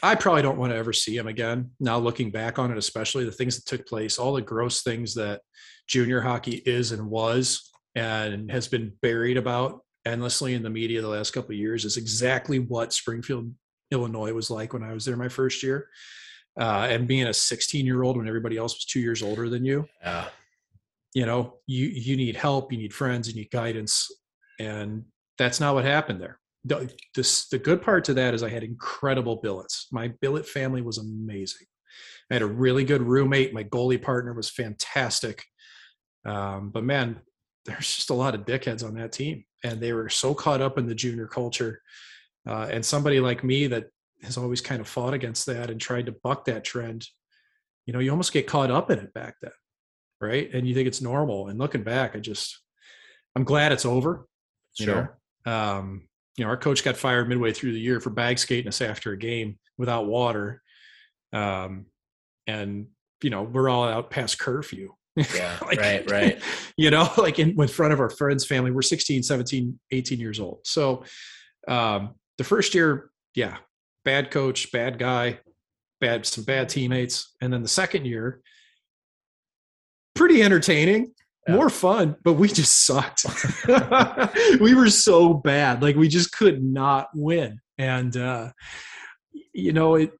[0.01, 3.25] i probably don't want to ever see him again now looking back on it especially
[3.25, 5.41] the things that took place all the gross things that
[5.87, 7.66] junior hockey is and was
[7.97, 11.97] and has been buried about endlessly in the media the last couple of years is
[11.97, 13.51] exactly what springfield
[13.91, 15.89] illinois was like when i was there my first year.
[16.59, 19.63] Uh, and being a 16 year old when everybody else was two years older than
[19.63, 20.25] you Yeah,
[21.13, 24.09] you know you you need help you need friends you need guidance
[24.59, 25.03] and
[25.37, 26.39] that's not what happened there.
[26.65, 29.87] The, this, the good part to that is i had incredible billets.
[29.91, 31.67] My billet family was amazing.
[32.29, 33.53] I had a really good roommate.
[33.53, 35.43] My goalie partner was fantastic.
[36.25, 37.21] Um, but man
[37.67, 40.77] there's just a lot of dickheads on that team and they were so caught up
[40.77, 41.81] in the junior culture
[42.47, 43.89] uh, and somebody like me that
[44.23, 47.05] has always kind of fought against that and tried to buck that trend
[47.85, 49.51] you know you almost get caught up in it back then
[50.21, 52.59] right and you think it's normal and looking back i just
[53.35, 54.25] i'm glad it's over
[54.77, 55.19] you sure.
[55.45, 58.67] know um you know our coach got fired midway through the year for bag skating
[58.67, 60.61] us after a game without water
[61.33, 61.85] um
[62.47, 62.87] and
[63.21, 64.93] you know we're all out past curfew
[65.35, 66.41] Yeah, Like, right, right.
[66.77, 70.39] you know like in, in front of our friends family we're 16 17 18 years
[70.39, 70.59] old.
[70.63, 71.03] So
[71.67, 73.57] um the first year yeah
[74.05, 75.39] bad coach bad guy
[75.99, 77.35] bad some bad teammates.
[77.41, 78.41] And then the second year
[80.15, 81.13] pretty entertaining
[81.47, 81.55] Yeah.
[81.55, 83.25] more fun but we just sucked.
[84.61, 87.59] We were so bad like we just could not win.
[87.77, 88.51] And uh
[89.53, 90.11] you know it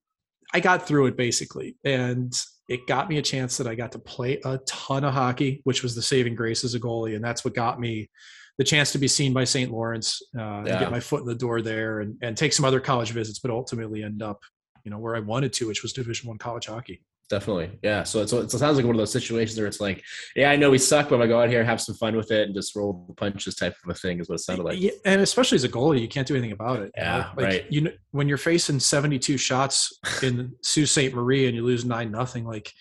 [0.54, 1.76] i got through it basically.
[1.84, 2.34] And
[2.67, 5.84] it got me a chance that I got to play a ton of hockey, which
[5.84, 8.10] was the saving grace as a goalie, and that's what got me
[8.58, 9.71] the chance to be seen by St.
[9.71, 10.80] Lawrence uh, and Yeah.
[10.80, 13.51] get my foot in the door there, and, and take some other college visits, but
[13.51, 14.39] ultimately end up,
[14.84, 17.01] you know, where I wanted to, which was Division One college hockey.
[17.30, 17.78] Definitely.
[17.84, 18.04] Yeah.
[18.04, 20.02] So it's, it sounds like one of those situations where it's like,
[20.36, 22.16] yeah, I know we suck, but I'm going to go out here have some fun
[22.16, 24.63] with it and just roll the punches type of a thing is what it sounded
[24.63, 24.80] like.
[24.80, 26.92] Yeah, and especially as a goalie, you can't do anything about it.
[26.96, 27.10] you know?
[27.10, 27.66] Yeah, like, right.
[27.70, 31.13] You know, when you're facing 72 shots in Sault Ste.
[31.13, 32.72] Marie and you lose nine nothing, like,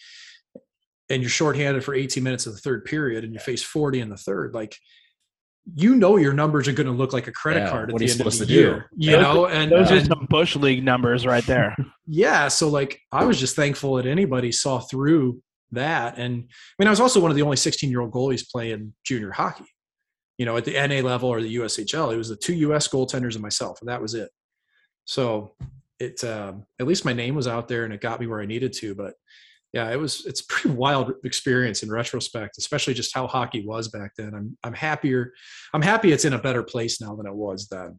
[1.10, 4.10] and you're shorthanded for 18 minutes of the third period, and you face 40 in
[4.10, 4.76] the third, like,
[5.74, 7.98] you know your numbers are going to look like a credit Yeah, card at what
[7.98, 8.58] the are you end of supposed the to do?
[8.60, 8.90] year.
[8.96, 11.74] You Those- know, and, Those are some bush league numbers right there.
[12.06, 16.86] yeah so like i was just thankful that anybody saw through that and i mean
[16.86, 19.64] i was also one of the only 16 year old goalies playing junior hockey
[20.38, 23.32] you know at the na level or the ushl it was the two us goaltenders
[23.34, 24.30] and myself and that was it
[25.04, 25.56] so
[25.98, 28.46] it um, at least my name was out there and it got me where i
[28.46, 29.14] needed to but
[29.76, 33.88] yeah it was it's a pretty wild experience in retrospect especially just how hockey was
[33.88, 35.34] back then i'm i'm happier
[35.74, 37.98] i'm happy it's in a better place now than it was then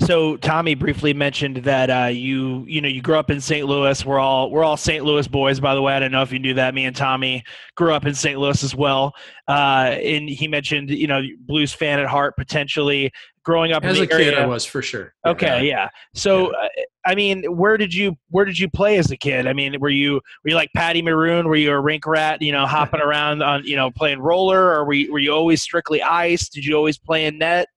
[0.00, 3.66] So Tommy briefly mentioned that uh, you you know you grew up in St.
[3.66, 4.02] Louis.
[4.02, 5.04] We're all we're all St.
[5.04, 5.92] Louis boys, by the way.
[5.92, 6.74] I don't know if you knew that.
[6.74, 7.44] Me and Tommy
[7.76, 8.38] grew up in St.
[8.40, 9.12] Louis as well.
[9.46, 13.12] Uh, and he mentioned you know Blues fan at heart potentially
[13.44, 15.88] growing up as in a the kid i was for sure Okay, yeah.
[16.14, 16.68] So, uh,
[17.04, 19.46] I mean, where did you where did you play as a kid?
[19.46, 21.46] I mean, were you were you like Patty Maroon?
[21.46, 22.40] Were you a rink rat?
[22.42, 25.62] You know, hopping around on you know playing roller, or were you, were you always
[25.62, 26.48] strictly ice?
[26.48, 27.68] Did you always play in net?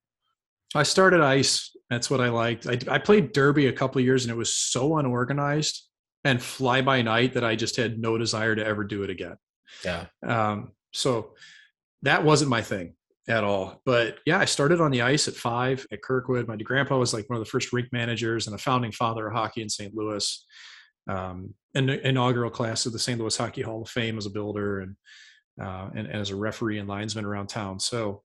[0.76, 1.76] I started ice.
[1.89, 2.65] That's what I liked.
[2.65, 5.84] I, I played derby a couple of years, and it was so unorganized
[6.23, 9.36] and fly by night that I just had no desire to ever do it again.
[9.84, 10.06] Yeah.
[10.26, 11.34] Um, so
[12.02, 12.95] that wasn't my thing
[13.28, 13.82] at all.
[13.86, 16.48] But yeah, I started on the ice at five at Kirkwood.
[16.48, 19.34] My grandpa was like one of the first rink managers and a founding father of
[19.34, 19.96] hockey in St.
[19.96, 20.46] Louis.
[21.08, 23.20] Um, an inaugural class of the St.
[23.20, 24.96] Louis Hockey Hall of Fame as a builder and,
[25.62, 27.80] uh, and, and as a referee and linesman around town.
[27.80, 28.22] So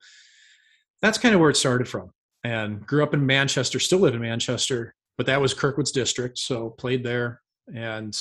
[1.00, 2.10] that's kind of where it started from.
[2.44, 6.38] And grew up in Manchester, still live in Manchester, but that was Kirkwood's district.
[6.38, 7.40] So played there
[7.74, 8.16] and,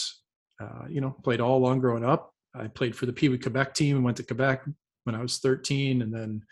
[0.59, 2.33] uh, you know, played all along growing up.
[2.55, 4.63] I played for the Pee Wee Quebec team and went to Quebec
[5.07, 6.03] when I was 13.
[6.03, 6.43] And then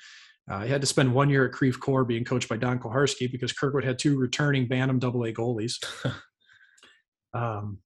[0.50, 3.32] uh, I had to spend one year at Creve Coeur being coached by Don Koharski
[3.32, 5.76] because Kirkwood had two returning Bantam AA goalies
[7.34, 7.80] um,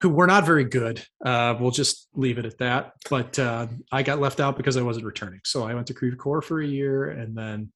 [0.00, 1.04] who were not very good.
[1.24, 2.92] Uh, we'll just leave it at that.
[3.10, 5.40] But uh, I got left out because I wasn't returning.
[5.44, 7.72] So I went to Creve Coeur for a year and then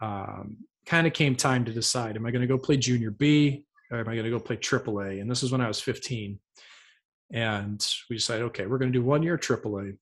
[0.00, 3.64] um, kind of came time to decide am I going to go play junior B
[3.90, 5.20] or am I going to go play AAA?
[5.20, 6.38] And this is when I was 15.
[7.32, 9.96] And we decided, okay, we're going to do one year AAA.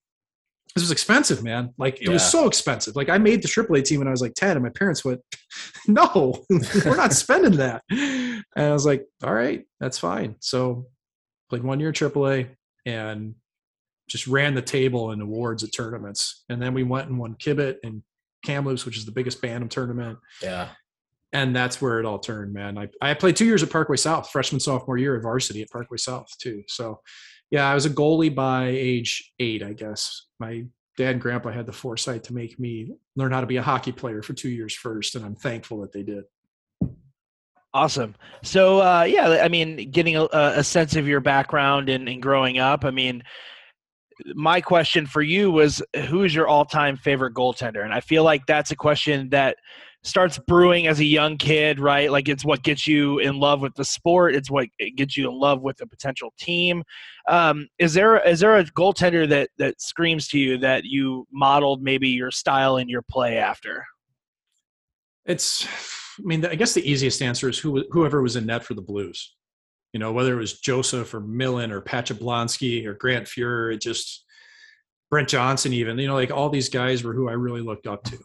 [0.77, 1.73] This was expensive, man.
[1.77, 2.95] Like it was so expensive.
[2.95, 5.21] Like I made the AAA team when I was like 10, and my parents went,
[5.87, 7.83] No, we're not spending that.
[7.89, 10.35] And I was like, All right, that's fine.
[10.39, 10.87] So
[11.49, 12.49] played one year AAA
[12.85, 13.35] and
[14.09, 16.43] just ran the table in awards at tournaments.
[16.49, 18.03] And then we went and won Kibit and
[18.45, 20.69] Kamloops, which is the biggest Bantam tournament Yeah.
[21.33, 22.77] and that's where it all turned, man.
[22.77, 25.97] I, I played two years at Parkway South, freshman sophomore year at varsity at Parkway
[25.97, 26.63] South too.
[26.67, 27.01] So,
[27.51, 30.27] yeah, I was a goalie by age eight, I guess.
[30.39, 30.65] My
[30.97, 33.91] dad and grandpa had the foresight to make me learn how to be a hockey
[33.91, 36.23] player for two years first, and I'm thankful that they did.
[37.73, 38.15] Awesome.
[38.41, 42.57] So, uh, yeah, I mean, getting a, a sense of your background and, and growing
[42.57, 42.83] up.
[42.83, 43.23] I mean,
[44.33, 47.83] my question for you was, who is your all-time favorite goaltender?
[47.83, 49.57] And I feel like that's a question that
[50.07, 52.11] starts brewing as a young kid, right?
[52.11, 54.35] Like it's what gets you in love with the sport.
[54.35, 56.83] It's what gets you in love with the potential team.
[57.27, 61.81] Um, is there is there a goaltender that that screams to you that you modeled
[61.81, 63.85] maybe your style and your play after?
[65.25, 68.73] It's, I mean, I guess the easiest answer is who, whoever was in net for
[68.73, 69.35] the Blues.
[69.91, 73.81] You know, whether it was Joseph or Millen or Pat Jablonski or Grant Fuhr, it
[73.81, 74.25] just
[75.09, 78.03] Brent Johnson, even you know, like all these guys were who I really looked up
[78.05, 78.17] to.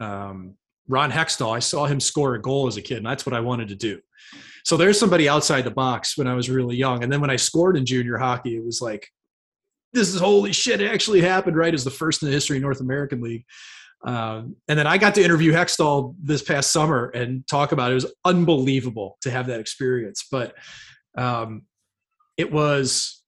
[0.00, 0.56] Um,
[0.88, 3.40] Ron Hextall, I saw him score a goal as a kid, and that's what I
[3.40, 4.00] wanted to do.
[4.64, 7.36] So there's somebody outside the box when I was really young, and then when I
[7.36, 9.08] scored in junior hockey, it was like,
[9.92, 10.80] this is holy shit!
[10.80, 11.72] It actually happened, right?
[11.72, 13.44] As the first in the history of North American League.
[14.04, 17.92] Um, and then I got to interview Hextall this past summer and talk about it.
[17.92, 20.26] It was unbelievable to have that experience.
[20.30, 20.54] But
[21.16, 21.62] um,
[22.36, 23.22] it was,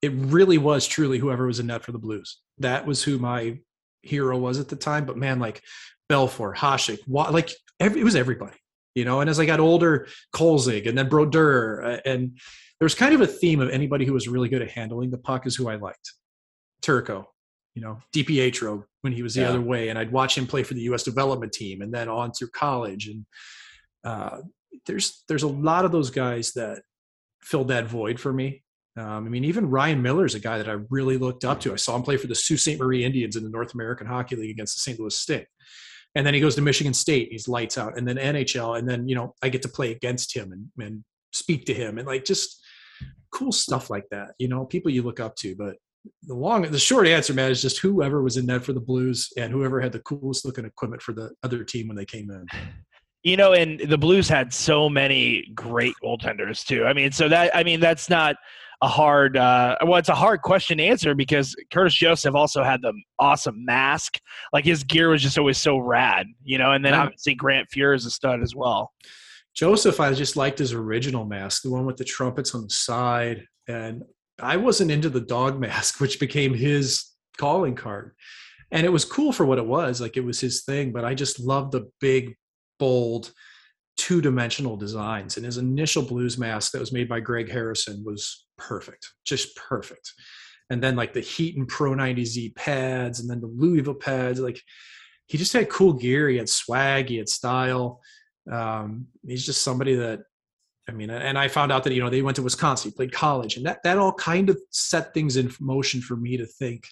[0.00, 2.38] it really was truly whoever was in net for the Blues.
[2.58, 3.58] That was who my
[4.00, 5.04] hero was at the time.
[5.04, 5.62] But man, like
[6.12, 8.56] Belfour, Hasek, like every, it was everybody,
[8.94, 9.20] you know.
[9.20, 12.38] And as I got older, Kolzig and then Brodeur, uh, and
[12.78, 15.18] there was kind of a theme of anybody who was really good at handling the
[15.18, 16.12] puck is who I liked.
[16.82, 17.28] Turco,
[17.74, 19.50] you know, DiPietro when he was the Yeah.
[19.50, 21.02] other way, and I'd watch him play for the U.S.
[21.04, 23.08] development team, and then on through college.
[23.08, 23.24] And
[24.04, 24.38] uh,
[24.86, 26.82] there's there's a lot of those guys that
[27.42, 28.62] filled that void for me.
[28.96, 31.72] Um, I mean, even Ryan Miller is a guy that I really looked up to.
[31.72, 32.78] I saw him play for the Sault Ste.
[32.78, 35.00] Marie Indians in the North American Hockey League against the St.
[35.00, 35.46] Louis Sting.
[36.14, 37.28] And then he goes to Michigan State.
[37.30, 37.96] He's lights out.
[37.96, 38.78] And then NHL.
[38.78, 41.98] And then, you know, I get to play against him and, and speak to him
[41.98, 42.62] and like just
[43.32, 44.32] cool stuff like that.
[44.38, 45.56] You know, people you look up to.
[45.56, 45.76] But
[46.24, 49.32] the long, the short answer, man, is just whoever was in net for the Blues
[49.36, 52.46] and whoever had the coolest looking equipment for the other team when they came in.
[53.24, 56.84] You know, and the Blues had so many great goaltenders too.
[56.84, 58.34] I mean, so that I mean, that's not
[58.82, 59.36] a hard.
[59.36, 63.64] Uh, well, it's a hard question to answer because Curtis Joseph also had the awesome
[63.64, 64.18] mask.
[64.52, 66.72] Like his gear was just always so rad, you know.
[66.72, 67.02] And then Yeah.
[67.04, 68.92] obviously Grant Fuhr is a stud as well.
[69.54, 73.46] Joseph, I just liked his original mask, the one with the trumpets on the side.
[73.68, 74.02] And
[74.42, 77.06] I wasn't into the dog mask, which became his
[77.38, 78.12] calling card.
[78.72, 80.00] And it was cool for what it was.
[80.00, 82.34] Like it was his thing, but I just loved the big,
[82.78, 83.30] bold,
[84.02, 85.36] two dimensional designs.
[85.36, 90.12] And his initial blues mask that was made by Greg Harrison was perfect, just perfect.
[90.70, 94.60] And then like the Heaton Pro 90Z pads and then the Louisville pads, like
[95.28, 96.28] he just had cool gear.
[96.28, 98.00] He had swag, he had style.
[98.50, 100.22] Um, he's just somebody that
[100.88, 103.12] I mean, and I found out that you know they went to Wisconsin, he played
[103.12, 106.88] college, and that that all kind of set things in motion for me to think.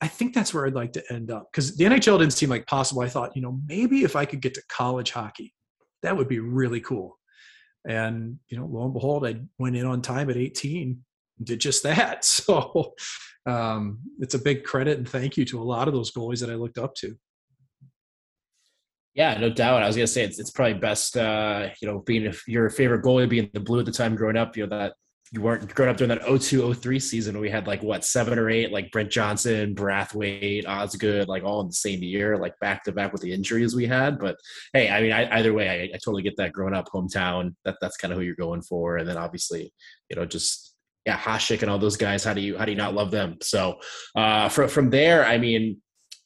[0.00, 2.66] I think that's where I'd like to end up because the NHL didn't seem like
[2.66, 3.02] possible.
[3.02, 5.52] I thought, you know, maybe if I could get to college hockey,
[6.02, 7.18] that would be really cool.
[7.86, 11.02] And you know, lo and behold, I went in on time at 18,
[11.38, 12.24] and did just that.
[12.24, 12.94] So
[13.44, 16.50] um, it's a big credit and thank you to a lot of those goalies that
[16.50, 17.16] I looked up to.
[19.14, 19.82] Yeah, no doubt.
[19.82, 23.02] I was gonna say it's it's probably best, uh, you know, being if your favorite
[23.02, 24.94] goalie being the blue at the time growing up, you know that
[25.32, 28.50] you weren't growing up during that 02 03 season we had like what seven or
[28.50, 32.92] eight like Brent Johnson, Brathwaite, Osgood, like all in the same year, like back to
[32.92, 34.18] back with the injuries we had.
[34.18, 34.36] But
[34.74, 36.52] hey, I mean, I, either way, I, I totally get that.
[36.52, 39.72] Growing up, hometown, that that's kind of who you're going for, and then obviously,
[40.10, 40.74] you know, just
[41.06, 42.24] yeah, Hasek and all those guys.
[42.24, 43.38] How do you how do you not love them?
[43.40, 43.76] So
[44.14, 45.80] uh, from from there, I mean,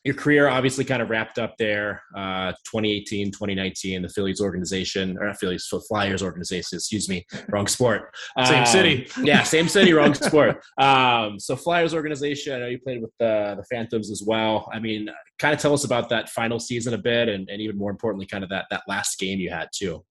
[0.06, 5.34] your career obviously kind of wrapped up there uh, 2018 2019 the phillies organization or
[5.34, 8.14] phillies flyers organization excuse me wrong sport
[8.44, 9.08] Same Um, city.
[9.22, 13.54] yeah same city wrong sport um, so flyers organization i know you played with the,
[13.56, 16.98] the phantoms as well i mean kind of tell us about that final season a
[16.98, 20.02] bit and, and even more importantly kind of that that last game you had too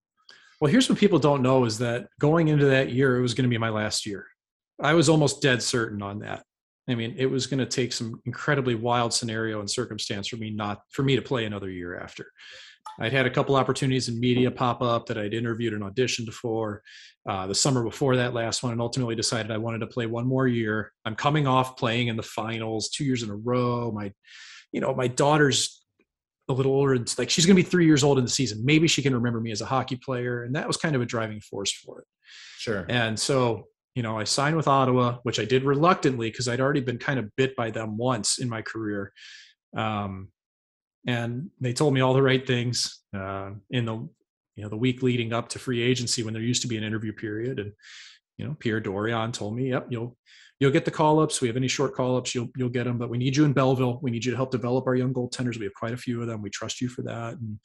[0.61, 3.43] Well, here's what people don't know is that going into that year, it was going
[3.43, 4.25] to be my last year.
[4.81, 6.43] I was almost dead certain on that.
[6.87, 10.51] I mean, it was going to take some incredibly wild scenario and circumstance for me
[10.51, 12.27] not for me to play another year after.
[12.99, 16.81] I'd had a couple opportunities in media pop up that I'd interviewed and auditioned for
[17.27, 20.27] uh, the summer before that last one, and ultimately decided I wanted to play one
[20.27, 20.91] more year.
[21.03, 23.91] I'm coming off playing in the finals two years in a row.
[23.91, 24.13] My,
[24.71, 25.83] you know, my daughter's
[26.47, 26.93] a little older.
[26.93, 28.63] It's like she's going to be three years old in the season.
[28.63, 31.05] Maybe she can remember me as a hockey player, and that was kind of a
[31.05, 32.07] driving force for it.
[32.59, 36.59] sure And so, you know, I signed with Ottawa, which I did reluctantly because I'd
[36.59, 39.13] already been kind of bit by them once in my career.
[39.75, 40.29] Um,
[41.07, 43.95] and they told me all the right things uh, in the
[44.55, 46.83] you know the week leading up to free agency when there used to be an
[46.83, 47.59] interview period.
[47.59, 47.71] And
[48.37, 50.17] you know, Pierre Dorion told me, "Yep, you'll
[50.59, 51.41] you'll get the call ups.
[51.41, 52.97] We have any short call ups, you'll you'll get them.
[52.97, 53.99] But we need you in Belleville.
[54.01, 55.57] We need you to help develop our young goaltenders.
[55.57, 56.41] We have quite a few of them.
[56.41, 57.59] We trust you for that." And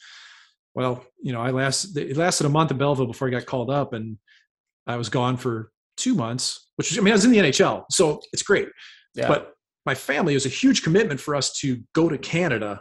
[0.75, 3.71] well, you know, I last it lasted a month in Belleville before I got called
[3.71, 4.19] up, and
[4.87, 6.69] I was gone for two months.
[6.77, 8.69] Which I mean, I was in the NHL, so it's great.
[9.15, 9.55] yeah But
[9.87, 12.81] my family it was a huge commitment for us to go to Canada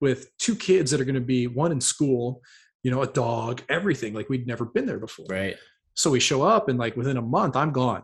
[0.00, 2.40] with two kids that are going to be one in school,
[2.82, 4.14] you know, a dog, everything.
[4.14, 5.26] Like we'd never been there before.
[5.28, 5.56] right
[5.94, 8.02] So we show up and like within a month, I'm gone.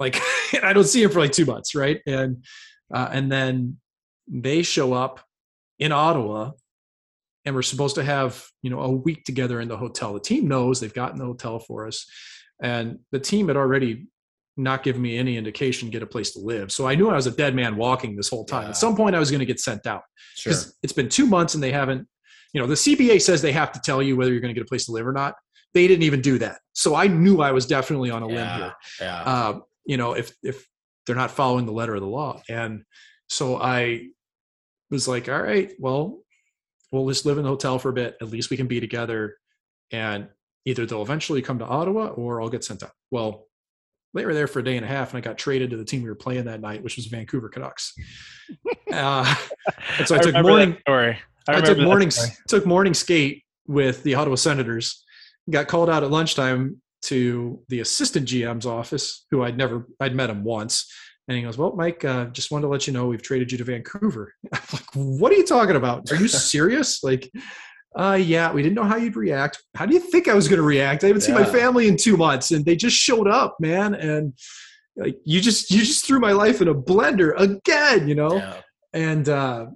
[0.00, 0.20] Like
[0.62, 2.00] I don't see him for like two months, right?
[2.06, 2.44] And
[2.92, 3.78] uh, and then
[4.26, 5.20] they show up
[5.78, 6.52] in Ottawa,
[7.44, 10.14] and we're supposed to have you know a week together in the hotel.
[10.14, 12.06] The team knows they've gotten the hotel for us,
[12.62, 14.08] and the team had already
[14.56, 16.72] not given me any indication to get a place to live.
[16.72, 18.64] So I knew I was a dead man walking this whole time.
[18.64, 18.68] Yeah.
[18.70, 20.02] At some point, I was going to get sent out
[20.34, 22.06] sure it's been two months and they haven't.
[22.52, 24.66] You know, the CBA says they have to tell you whether you're going to get
[24.66, 25.34] a place to live or not.
[25.74, 26.60] They didn't even do that.
[26.72, 30.12] So I knew I was definitely on a limb yeah here yeah uh, you know,
[30.12, 30.66] if if
[31.06, 32.42] they're not following the letter of the law.
[32.48, 32.84] And
[33.28, 34.08] so I
[34.90, 36.20] was like, all right, well,
[36.92, 38.16] we'll just live in the hotel for a bit.
[38.20, 39.36] At least we can be together.
[39.90, 40.28] And
[40.64, 42.92] either they'll eventually come to Ottawa or I'll get sent out.
[43.10, 43.46] Well,
[44.14, 45.84] they were there for a day and a half, and I got traded to the
[45.84, 47.94] team we were playing that night, which was Vancouver Canucks.
[48.90, 49.34] Uh,
[49.98, 50.78] and so I, took remember morning.
[50.80, 51.18] story.
[51.46, 52.30] I, remember took morning story.
[52.48, 55.04] took morning skate with the Ottawa Senators.
[55.50, 60.30] Got called out at lunchtime to the assistant GM's office, who I'd never I'd met
[60.30, 60.90] him once,
[61.28, 63.58] and he goes, "Well, Mike, uh, just wanted to let you know we've traded you
[63.58, 66.10] to Vancouver." I'm like, "What are you talking about?
[66.10, 67.30] Are you serious?" like,
[67.96, 69.62] uh, yeah, we didn't know how you'd react.
[69.74, 71.04] How do you think I was going to react?
[71.04, 73.94] I haven't seen my family in two months, and they just showed up, man.
[73.94, 74.34] And
[74.96, 78.36] like, you just you just threw my life in a blender again, you know.
[78.36, 78.60] Yeah.
[78.92, 79.66] And uh,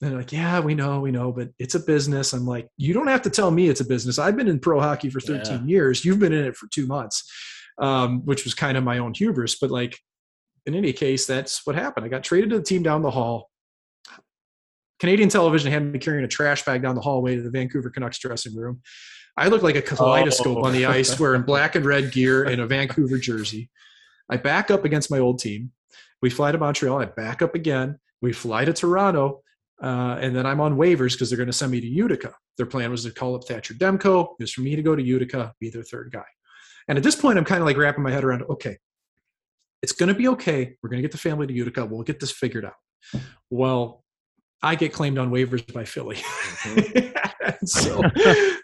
[0.00, 2.32] they're like, yeah, we know, we know, but it's a business.
[2.32, 4.18] I'm like, you don't have to tell me it's a business.
[4.18, 6.04] I've been in pro hockey for 13 years.
[6.04, 7.30] You've been in it for two months,
[7.78, 9.58] um, which was kind of my own hubris.
[9.60, 9.96] But like,
[10.66, 12.04] in any case, that's what happened.
[12.04, 13.48] I got traded to the team down the hall.
[15.02, 18.20] Canadian television had me carrying a trash bag down the hallway to the Vancouver Canucks
[18.20, 18.80] dressing room.
[19.36, 20.64] I looked like a kaleidoscope Oh.
[20.64, 23.68] on the ice wearing black and red gear and a Vancouver jersey.
[24.30, 25.72] I back up against my old team.
[26.22, 27.00] We fly to Montreal.
[27.00, 27.98] I back up again.
[28.20, 29.42] We fly to Toronto.
[29.82, 32.32] Uh, and then I'm on waivers because they're going to send me to Utica.
[32.56, 34.34] Their plan was to call up Thatcher Demko.
[34.38, 36.22] It was for me to go to Utica, be their third guy.
[36.86, 38.78] And at this point, I'm kind of like wrapping my head around okay,
[39.82, 40.76] it's going to be okay.
[40.80, 41.86] We're going to get the family to Utica.
[41.86, 42.74] We'll get this figured out.
[43.50, 44.01] Well,
[44.62, 46.18] I get claimed on waivers by Philly.
[46.64, 48.02] And so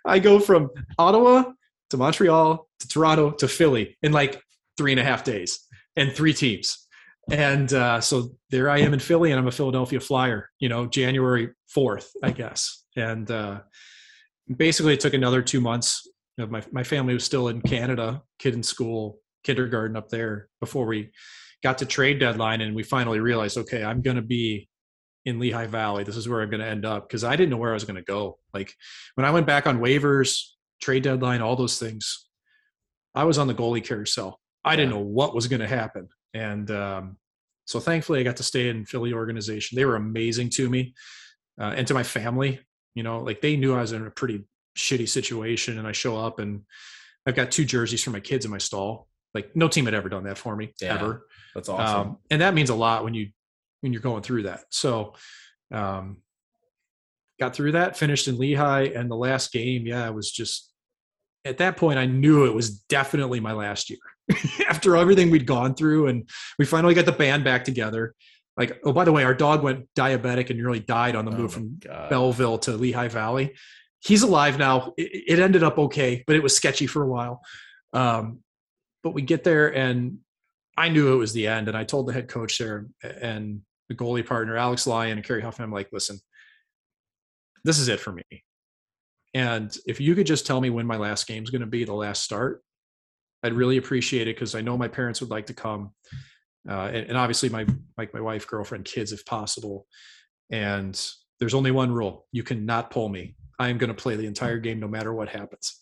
[0.05, 1.45] I go from Ottawa
[1.91, 4.41] to Montreal to Toronto to Philly in like
[4.77, 5.61] three and a half days
[5.97, 6.87] and three teams.
[7.31, 10.49] And uh, so there I am in Philly, and I'm a Philadelphia Flyer.
[10.61, 12.85] You know, January fourth, I guess.
[12.97, 13.61] And uh,
[14.57, 16.09] basically, it took another two months.
[16.37, 20.49] You know, my my family was still in Canada, kid in school, kindergarten up there,
[20.61, 21.11] before we
[21.63, 24.69] got to trade deadline, and we finally realized, okay, I'm going to be
[25.25, 26.05] in Lehigh Valley.
[26.05, 27.85] This is where I'm going to end up because I didn't know where I was
[27.85, 28.39] going to go.
[28.55, 28.75] Like
[29.15, 30.43] when I went back on waivers,
[30.81, 32.27] trade deadline, all those things,
[33.15, 34.41] I was on the goalie carousel.
[34.65, 36.09] I didn't know what was going to happen.
[36.35, 37.17] And um,
[37.65, 39.77] so thankfully, I got to stay in Philly organization.
[39.77, 40.95] They were amazing to me
[41.61, 42.61] uh, and to my family.
[42.95, 44.45] You know, like they knew I was in a pretty
[44.77, 46.63] shitty situation, and I show up and
[47.27, 49.09] I've got two jerseys for my kids in my stall.
[49.35, 50.95] Like no team had ever done that for me Yeah.
[50.95, 52.01] ever, That's awesome.
[52.11, 53.29] um, and that means a lot when you
[53.81, 54.65] when you're going through that.
[54.71, 55.15] So,
[55.73, 56.19] um,
[57.39, 60.73] got through that, finished in Lehigh, and the last game, yeah, it was just
[61.45, 63.99] at that point I knew it was definitely my last year.
[64.69, 68.15] After everything we'd gone through, and we finally got the band back together.
[68.57, 71.37] Like, oh, by the way, our dog went diabetic and nearly died on the Oh
[71.37, 72.11] move from God.
[72.11, 73.55] Belleville to Lehigh Valley.
[74.01, 74.93] He's alive now.
[74.97, 77.41] It, it ended up okay, but it was sketchy for a while.
[77.93, 78.41] Um,
[79.03, 80.19] but we get there, and
[80.77, 81.69] I knew it was the end.
[81.69, 85.43] And I told the head coach there and the goalie partner, Alex Lyon and Kerry
[85.43, 86.19] Huffman, I'm like, listen,
[87.65, 88.23] this is it for me.
[89.35, 91.85] And if you could just tell me when my last game is going to be,
[91.85, 92.63] the last start,
[93.43, 95.93] I'd really appreciate it because I know my parents would like to come,
[96.69, 97.67] uh, and, and obviously my
[97.97, 99.87] like my wife, girlfriend, kids, if possible.
[100.51, 101.01] And
[101.39, 103.37] there's only one rule: you cannot pull me.
[103.59, 105.79] I am going to play the entire game, no matter what happens.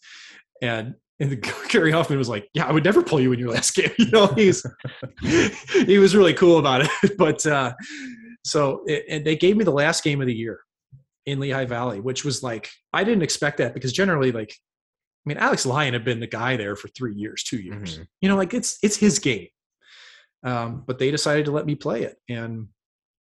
[0.60, 1.36] And and the,
[1.68, 4.10] Kerry Huffman was like, "Yeah, I would never pull you in your last game." You
[4.10, 4.64] know, he's
[5.86, 7.16] he was really cool about it.
[7.16, 7.74] But uh,
[8.44, 10.60] so it, and they gave me the last game of the year
[11.24, 15.38] in Lehigh Valley, which was like I didn't expect that because generally, like, I mean,
[15.38, 17.98] Alex Lyon had been the guy there for three years, two years.
[17.98, 18.06] Mhm.
[18.20, 19.48] You know, like it's it's his game.
[20.42, 22.68] Um, but they decided to let me play it, and you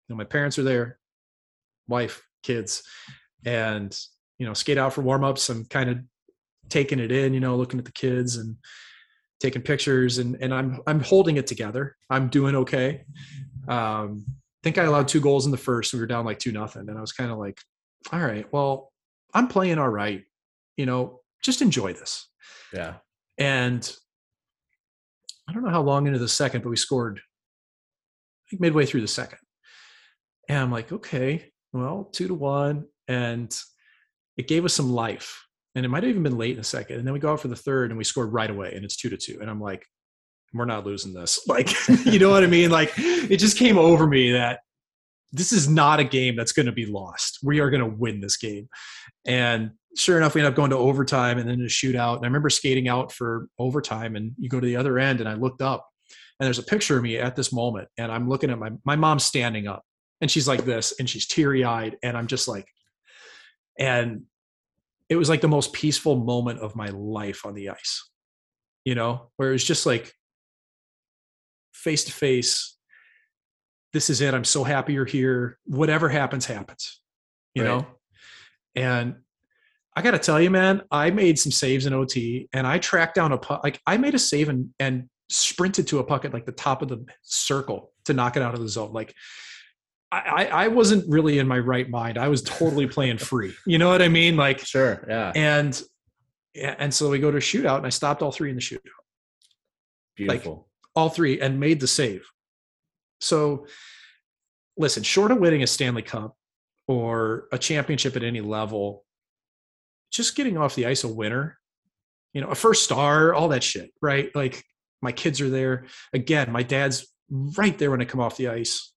[0.09, 0.99] know, my parents are there,
[1.87, 2.83] wife, kids,
[3.45, 3.97] and
[4.37, 5.49] you know, skate out for warm ups.
[5.49, 5.97] I'm kind of
[6.69, 8.55] taking it in, you know, looking at the kids and
[9.39, 11.95] taking pictures, and and I'm I'm holding it together.
[12.09, 13.05] I'm doing okay.
[13.67, 15.93] Um, I think I allowed two goals in the first.
[15.93, 17.59] We were down like two nothing, and I was kind of like,
[18.11, 18.91] all right, well,
[19.33, 20.23] I'm playing all right.
[20.77, 22.27] You know, just enjoy this.
[22.73, 22.95] Yeah.
[23.37, 23.89] And
[25.47, 29.01] I don't know how long into the second, but we scored I think midway through
[29.01, 29.39] the second.
[30.47, 32.85] And I'm like, okay, well, two to one.
[33.07, 33.55] And
[34.37, 35.45] it gave us some life.
[35.79, 36.97] And it might have even been late in the second.
[36.97, 38.97] And then we go out for the third and we scored right away and it's
[38.97, 39.37] two to two.
[39.39, 39.85] And I'm like,
[40.53, 41.39] we're not losing this.
[41.47, 41.71] Like,
[42.05, 42.69] you know what I mean?
[42.69, 44.59] Like, it just came over me that
[45.31, 47.39] this is not a game that's going to be lost.
[47.41, 48.67] We are going to win this game.
[49.25, 52.17] And sure enough, we end up going to overtime and then a shootout.
[52.17, 55.29] And I remember skating out for overtime, and you go to the other end, and
[55.29, 55.87] I looked up,
[56.39, 58.97] and there's a picture of me at this moment, and I'm looking at my my
[58.97, 59.83] mom's standing up,
[60.19, 62.67] and she's like this, and she's teary eyed, and I'm just like,
[63.77, 64.23] and
[65.09, 68.09] it was like the most peaceful moment of my life on the ice,
[68.85, 70.13] you know, where it was just like
[71.73, 72.77] face to face.
[73.91, 74.33] This is it.
[74.33, 75.57] I'm so happy you're here.
[75.65, 77.01] Whatever happens, happens.
[77.55, 77.69] You Right.
[77.69, 77.87] know,
[78.75, 79.15] and
[79.95, 83.15] I got to tell you, man, I made some saves in OT, and I tracked
[83.15, 83.63] down a puck.
[83.63, 86.81] Like I made a save and and sprinted to a puck at like the top
[86.81, 88.93] of the circle to knock it out of the zone.
[88.93, 89.13] Like
[90.11, 92.17] I I, wasn't really in my right mind.
[92.17, 93.53] I was totally playing free.
[93.65, 94.35] You know what I mean?
[94.37, 95.05] Like Sure.
[95.07, 95.31] Yeah.
[95.35, 95.81] and
[96.55, 98.79] and so we go to a shootout, and I stopped all three in the shootout
[100.15, 100.67] Beautiful.
[100.95, 102.25] all three and made the save.
[103.21, 103.67] So,
[104.77, 106.35] listen, short of winning a Stanley Cup
[106.87, 109.05] or a championship at any level,
[110.11, 111.59] just getting off the ice a winner,
[112.33, 114.33] you know, a first star, all that shit, right?
[114.35, 114.63] Like
[115.01, 115.85] my kids are there.
[116.13, 118.91] Again, my dad's right there when I come off the ice.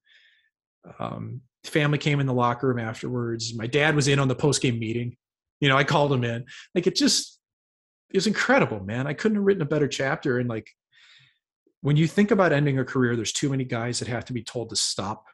[0.98, 3.54] Um, family came in the locker room afterwards.
[3.56, 5.16] My dad was in on the post game meeting.
[5.60, 6.44] You know, I called him in.
[6.74, 7.38] Like it just
[8.10, 9.06] it was incredible, man.
[9.06, 10.38] I couldn't have written a better chapter.
[10.38, 10.68] And like
[11.80, 14.42] when you think about ending a career, there's too many guys that have to be
[14.42, 15.24] told to stop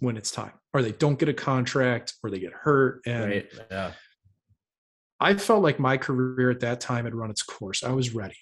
[0.00, 3.02] when it's time, or they don't get a contract, or they get hurt.
[3.06, 3.46] And Right.
[3.70, 3.92] Yeah.
[5.20, 7.82] I felt like my career at that time had run its course.
[7.82, 8.36] I was ready.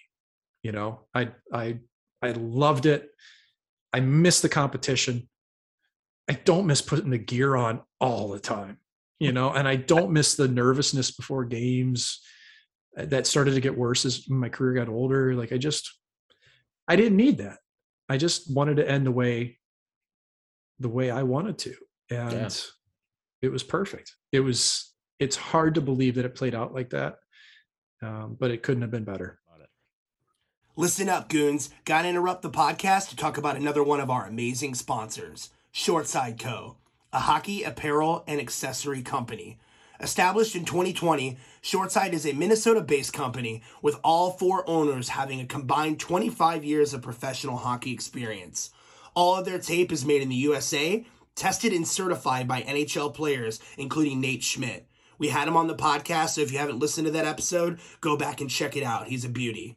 [0.62, 1.78] You know, I I
[2.20, 3.09] I loved it.
[3.92, 5.28] I missed the competition.
[6.29, 8.79] I don't miss putting the gear on all the time,
[9.20, 12.20] you know, and I don't miss the nervousness before games
[12.99, 15.35] uh, that started to get worse as my career got older.
[15.35, 15.93] Like I just
[16.89, 17.59] I didn't need that.
[18.09, 19.59] I just wanted to end the way
[20.79, 21.74] the way I wanted to.
[22.11, 22.49] And Yeah.
[23.43, 24.14] it was perfect.
[24.33, 27.16] It was it's hard to believe that it played out like that.
[28.03, 29.39] Um, but it couldn't have been better.
[30.79, 31.70] Listen up, goons.
[31.87, 36.79] Gotta interrupt the podcast to talk about another one of our amazing sponsors, Shortside Co.,
[37.12, 39.59] a hockey apparel and accessory company.
[40.01, 45.45] Established in 2020, Shortside is a Minnesota based company with all four owners having a
[45.45, 48.70] combined 25 years of professional hockey experience.
[49.14, 51.05] All of their tape is made in the USA,
[51.35, 54.89] tested and certified by NHL players, including Nate Schmidt.
[55.18, 58.16] We had him on the podcast, so if you haven't listened to that episode, go
[58.16, 59.09] back and check it out.
[59.09, 59.77] He's a beauty.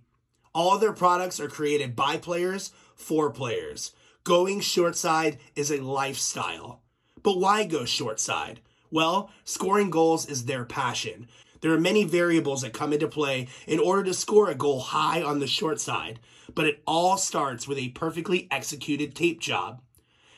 [0.56, 3.92] All of their products are created by players for players.
[4.24, 6.82] Going short side is a lifestyle.
[7.24, 8.60] But why go short side?
[8.92, 11.28] Well, scoring goals is their passion.
[11.62, 15.22] There are many variables that come into play in order to score a goal high
[15.22, 16.20] on the short side,
[16.54, 19.82] but it all starts with a perfectly executed tape job.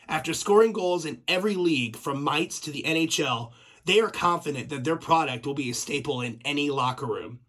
[0.07, 3.51] After scoring goals in every league from mites to the NHL,
[3.85, 7.39] they are confident that their product will be a staple in any locker room.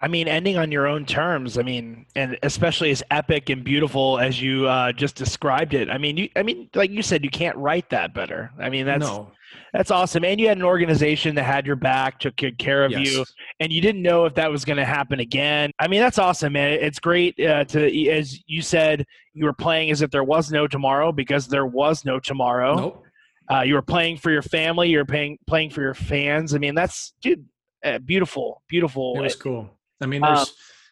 [0.00, 1.58] I mean, ending on your own terms.
[1.58, 5.90] I mean, and especially as epic and beautiful as you uh, just described it.
[5.90, 6.28] I mean, you.
[6.36, 8.52] I mean, like you said, you can't write that better.
[8.60, 9.32] I mean, that's no.
[9.72, 10.24] that's awesome.
[10.24, 13.12] And you had an organization that had your back, took good care of Yes.
[13.12, 13.24] you,
[13.58, 15.72] and you didn't know if that was going to happen again.
[15.80, 16.78] I mean, that's awesome, man.
[16.80, 20.68] It's great uh, to, as you said, you were playing as if there was no
[20.68, 22.76] tomorrow because there was no tomorrow.
[22.76, 23.04] Nope.
[23.50, 24.90] Uh, you were playing for your family.
[24.90, 26.54] You're playing playing for your fans.
[26.54, 27.46] I mean, that's dude,
[27.84, 29.14] uh, beautiful, beautiful.
[29.18, 29.70] It was cool.
[30.00, 30.46] I mean, Um,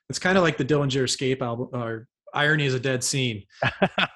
[0.08, 3.44] it's kind of like the Dillinger Escape album or Irony is a Dead Scene.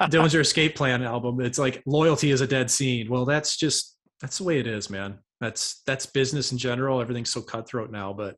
[0.02, 1.40] Dillinger Escape Plan album.
[1.40, 3.08] It's like loyalty is a dead scene.
[3.08, 5.18] Well, that's just that's the way it is, man.
[5.40, 7.00] That's that's business in general.
[7.00, 8.36] Everything's so cutthroat now, but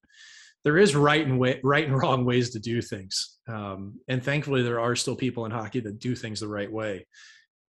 [0.65, 3.39] there is right and way right and wrong ways to do things.
[3.49, 7.07] Um, and thankfully, there are still people in hockey that do things the right way.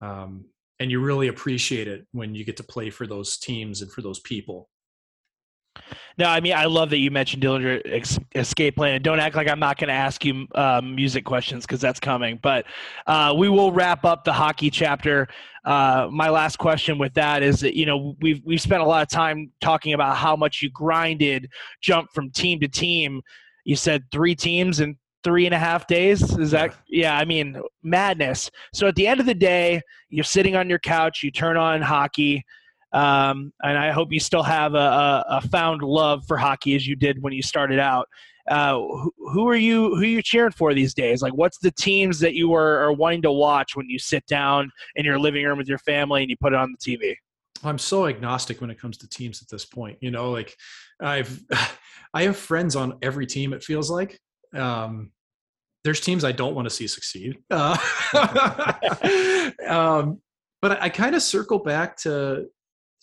[0.00, 0.44] Um,
[0.80, 4.02] and you really appreciate it when you get to play for those teams and for
[4.02, 4.68] those people.
[6.16, 8.94] No, I mean I love that you mentioned Dillinger Ex- Escape Plan.
[8.94, 12.00] And don't act like I'm not going to ask you um, music questions because that's
[12.00, 12.38] coming.
[12.42, 12.66] But
[13.06, 15.28] uh, we will wrap up the hockey chapter.
[15.64, 19.02] Uh, my last question with that is that you know we've we've spent a lot
[19.02, 21.50] of time talking about how much you grinded,
[21.80, 23.20] jumped from team to team.
[23.64, 26.22] You said three teams in three and a half days.
[26.38, 27.16] Is that yeah?
[27.16, 28.50] I mean madness.
[28.72, 31.22] So at the end of the day, you're sitting on your couch.
[31.22, 32.44] You turn on hockey.
[32.94, 36.86] Um, and I hope you still have a, a, a found love for hockey as
[36.86, 38.08] you did when you started out.
[38.48, 39.96] Uh, who, who are you?
[39.96, 41.20] Who are you cheering for these days?
[41.20, 44.70] Like, what's the teams that you are, are wanting to watch when you sit down
[44.94, 47.16] in your living room with your family and you put it on the TV?
[47.64, 49.98] I'm so agnostic when it comes to teams at this point.
[50.00, 50.54] You know, like
[51.00, 51.40] I've
[52.14, 53.52] I have friends on every team.
[53.52, 54.20] It feels like
[54.54, 55.10] um,
[55.82, 57.38] there's teams I don't want to see succeed.
[57.50, 57.76] Uh,
[59.68, 60.20] um,
[60.62, 62.46] but I, I kind of circle back to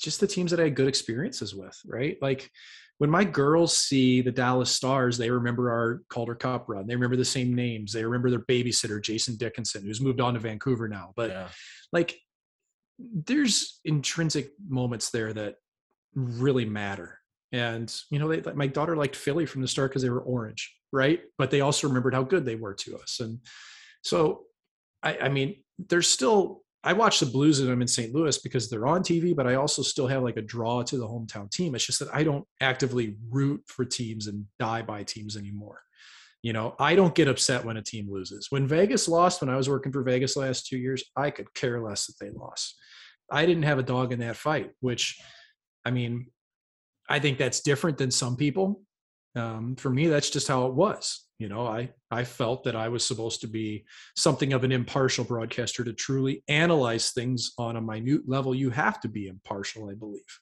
[0.02, 2.18] just the teams that I had good experiences with, right?
[2.22, 2.49] Like
[2.97, 6.86] when my girls see the Dallas Stars, they remember our Calder Cup run.
[6.88, 7.93] They remember the same names.
[7.93, 11.14] They remember their babysitter, Jason Dickinson, who's moved on to Vancouver now.
[11.16, 11.47] But Yeah.
[11.91, 12.18] like,
[12.99, 15.56] there's intrinsic moments there that
[16.14, 17.18] really matter.
[17.52, 20.72] And you know, they, my daughter liked Philly from the start because they were orange,
[20.91, 21.22] right?
[21.38, 23.20] But they also remembered how good they were to us.
[23.20, 23.39] And
[24.04, 24.43] so,
[25.04, 28.13] I, I mean, there's still I watch the Blues and I'm in St.
[28.13, 31.07] Louis because they're on TV, but I also still have like a draw to the
[31.07, 31.75] hometown team.
[31.75, 35.82] It's just that I don't actively root for teams and die by teams anymore.
[36.41, 38.47] You know, I don't get upset when a team loses.
[38.49, 41.79] When Vegas lost, when I was working for Vegas last two years, I could care
[41.79, 42.75] less that they lost.
[43.29, 45.21] I didn't have a dog in that fight, which,
[45.86, 46.27] I mean,
[47.07, 48.82] I think that's different than some people.
[49.36, 51.25] Um, for me, that's just how it was.
[51.41, 53.85] You know, I I felt that I was supposed to be
[54.15, 58.53] something of an impartial broadcaster to truly analyze things on a minute level.
[58.53, 60.39] You have to be impartial, I believe.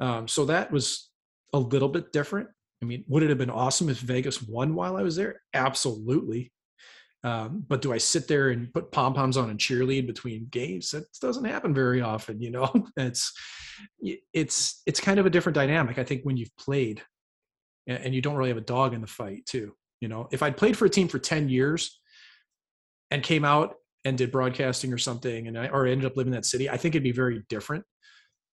[0.00, 1.10] Um, so that was
[1.52, 2.48] a little bit different.
[2.82, 5.42] I mean, would it have been awesome if Vegas won while I was there?
[5.54, 6.52] Absolutely.
[7.22, 10.90] Um, but do I sit there and put pom poms on and cheerlead between games?
[10.90, 12.40] That doesn't happen very often.
[12.40, 13.32] You know, it's
[14.32, 15.98] it's it's kind of a different dynamic.
[15.98, 17.00] I think when you've played
[17.86, 19.76] and you don't really have a dog in the fight too.
[20.00, 22.00] You know, if I'd played for a team for 10 years
[23.10, 26.36] and came out and did broadcasting or something and I or ended up living in
[26.36, 27.84] that city, I think it'd be very different.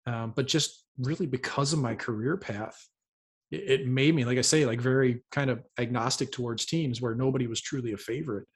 [0.07, 2.77] Um, but just really because of my career path,
[3.51, 7.15] it, it made me, like I say, like very kind of agnostic towards teams where
[7.15, 8.47] nobody was truly a favorite.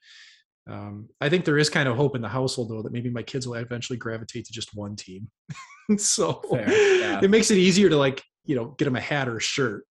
[0.71, 3.23] Um, I think there is kind of hope in the household though that maybe my
[3.23, 5.29] kids will eventually gravitate to just one team.
[5.99, 7.21] so Fair, yeah.
[7.23, 9.85] it makes it easier to like, you know, get them a hat or a shirt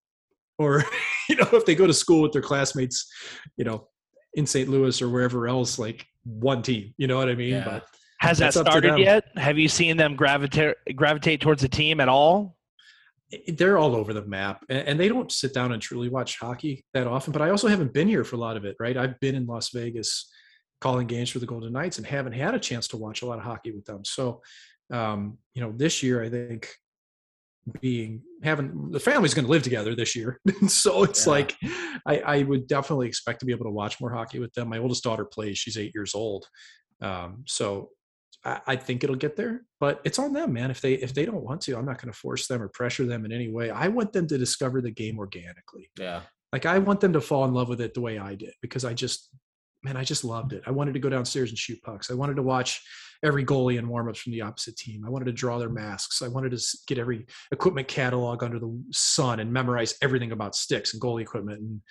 [0.58, 0.84] or
[1.30, 3.12] you know if they go to school with their classmates
[3.58, 3.88] you know
[4.36, 7.66] in st louis or wherever else like one team you know what i mean Yeah.
[7.66, 7.86] but
[8.20, 9.26] Has that That's up to started yet?
[9.36, 12.56] Have you seen them gravitate gravitate towards the team at all?
[13.58, 16.86] they're all over the map and, and they don't sit down and truly watch hockey
[16.93, 19.20] that often but i also haven't been here for a lot of it right i've
[19.22, 20.30] been in las vegas
[20.82, 23.39] calling games for the golden knights and haven't had a chance to watch a lot
[23.39, 24.41] of hockey with them so
[24.91, 26.76] um you know this year i think
[27.82, 30.39] being having the family's going to live together this year.
[30.68, 31.32] So it's Yeah.
[31.32, 31.55] like
[32.05, 34.68] I, I would definitely expect to be able to watch more hockey with them.
[34.70, 36.45] My oldest daughter plays she's eight years old.
[37.01, 37.89] Um, so
[38.45, 40.72] I, I think it'll get there but it's on them man.
[40.72, 43.05] If they if they don't want to i'm not going to force them or pressure
[43.05, 43.70] them in any way.
[43.70, 45.89] I want them to discover the game organically.
[45.97, 46.22] Yeah.
[46.51, 48.84] like i want them to fall in love with it the way i did because
[48.86, 49.30] i just
[49.84, 50.64] man i just loved it.
[50.66, 52.11] I wanted to go downstairs and shoot pucks.
[52.11, 52.82] I wanted to watch
[53.24, 55.03] every goalie in warmups from the opposite team.
[55.05, 56.21] I wanted to draw their masks.
[56.21, 60.93] I wanted to get every equipment catalog under the sun and memorize everything about sticks
[60.93, 61.82] and goalie equipment and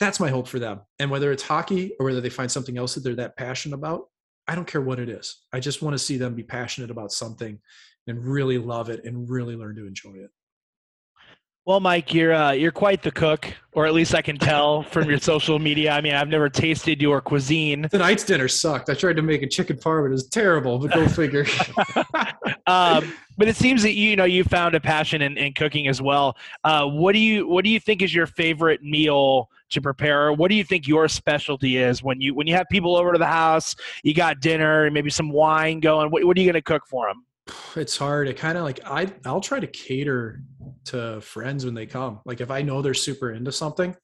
[0.00, 0.80] that's my hope for them.
[0.98, 4.08] And whether it's hockey or whether they find something else that they're that passionate about
[4.46, 5.44] i don't care what it is.
[5.52, 7.58] I just want to see them be passionate about something
[8.06, 10.30] and really love it and really learn to enjoy it
[11.66, 15.08] Well, Mike, you're uh, you're quite the cook, or at least I can tell from
[15.08, 15.92] your social media.
[15.92, 19.48] I mean, I've never tasted your cuisine, tonight's dinner sucked i tried to make a
[19.48, 21.46] chicken parm it was terrible but go figure
[22.66, 26.02] um, but it seems that you know you found a passion in, in cooking as
[26.02, 26.36] well.
[26.64, 30.32] Uh, what do you what do you think is your favorite meal to prepare?
[30.32, 33.18] What do you think your specialty is when you when you have people over to
[33.18, 33.74] the house?
[34.02, 36.10] You got dinner, and maybe some wine going.
[36.10, 37.24] What, what are you going to cook for them?
[37.76, 40.40] It's hard it kind of like i i'll try to cater
[40.84, 43.94] to friends when they come like if i know they're super into something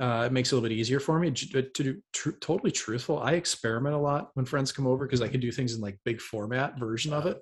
[0.00, 2.70] uh, it makes it a little bit easier for me but to do tr- totally
[2.70, 5.80] truthful i experiment a lot when friends come over because i can do things in
[5.80, 7.38] like big format version of it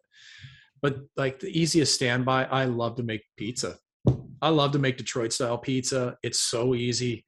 [0.80, 3.76] but like the easiest standby i love to make pizza
[4.40, 7.24] i love to make detroit style pizza it's so easy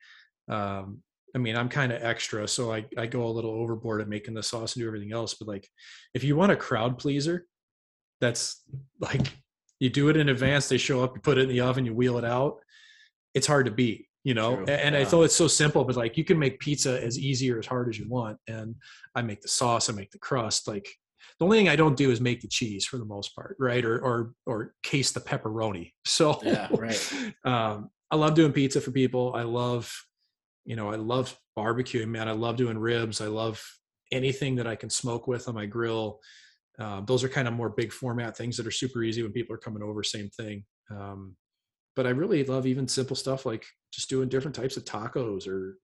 [0.49, 1.03] um,
[1.34, 4.34] I mean, I'm kind of extra, so I, I go a little overboard at making
[4.34, 5.34] the sauce and do everything else.
[5.34, 5.66] But like,
[6.14, 7.47] if you want a crowd pleaser,
[8.22, 8.62] that's
[9.00, 9.32] like
[9.80, 10.68] you do it in advance.
[10.68, 12.58] They show up, you put it in the oven, you wheel it out.
[13.34, 14.56] It's hard to beat, you know.
[14.56, 17.50] True, And I thought it's so simple, but like you can make pizza as easy
[17.52, 18.38] or as hard as you want.
[18.46, 18.76] And
[19.16, 20.68] I make the sauce, I make the crust.
[20.68, 20.88] Like
[21.38, 23.84] the only thing I don't do is make the cheese for the most part, right?
[23.84, 25.92] Or or or case the pepperoni.
[26.06, 27.12] So Yeah, right.
[27.44, 29.32] um, I love doing pizza for people.
[29.34, 29.92] I love,
[30.64, 32.28] you know, I love barbecuing, man.
[32.28, 33.20] I love doing ribs.
[33.20, 33.60] I love
[34.12, 36.20] anything that I can smoke with on my grill.
[36.78, 39.54] Uh, those are kind of more big format things that are super easy when people
[39.54, 40.02] are coming over.
[40.02, 40.64] Same thing.
[40.90, 41.36] Um,
[41.94, 45.76] but I really love even simple stuff like just doing different types of tacos or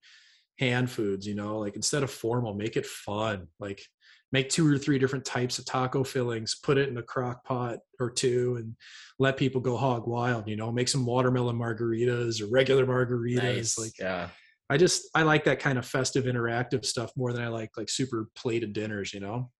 [0.57, 1.27] hand foods.
[1.27, 3.47] You know, like instead of formal, make it fun.
[3.59, 3.81] Like
[4.31, 7.79] make two or three different types of taco fillings, put it in a crock pot
[7.99, 8.75] or two, and
[9.19, 10.47] let people go hog wild.
[10.47, 13.43] You know, make some watermelon margaritas or regular margaritas.
[13.43, 13.77] Nice.
[13.77, 14.29] Like yeah.
[14.71, 17.89] I just I like that kind of festive, interactive stuff more than I like like
[17.89, 19.13] super plated dinners.
[19.13, 19.51] You know.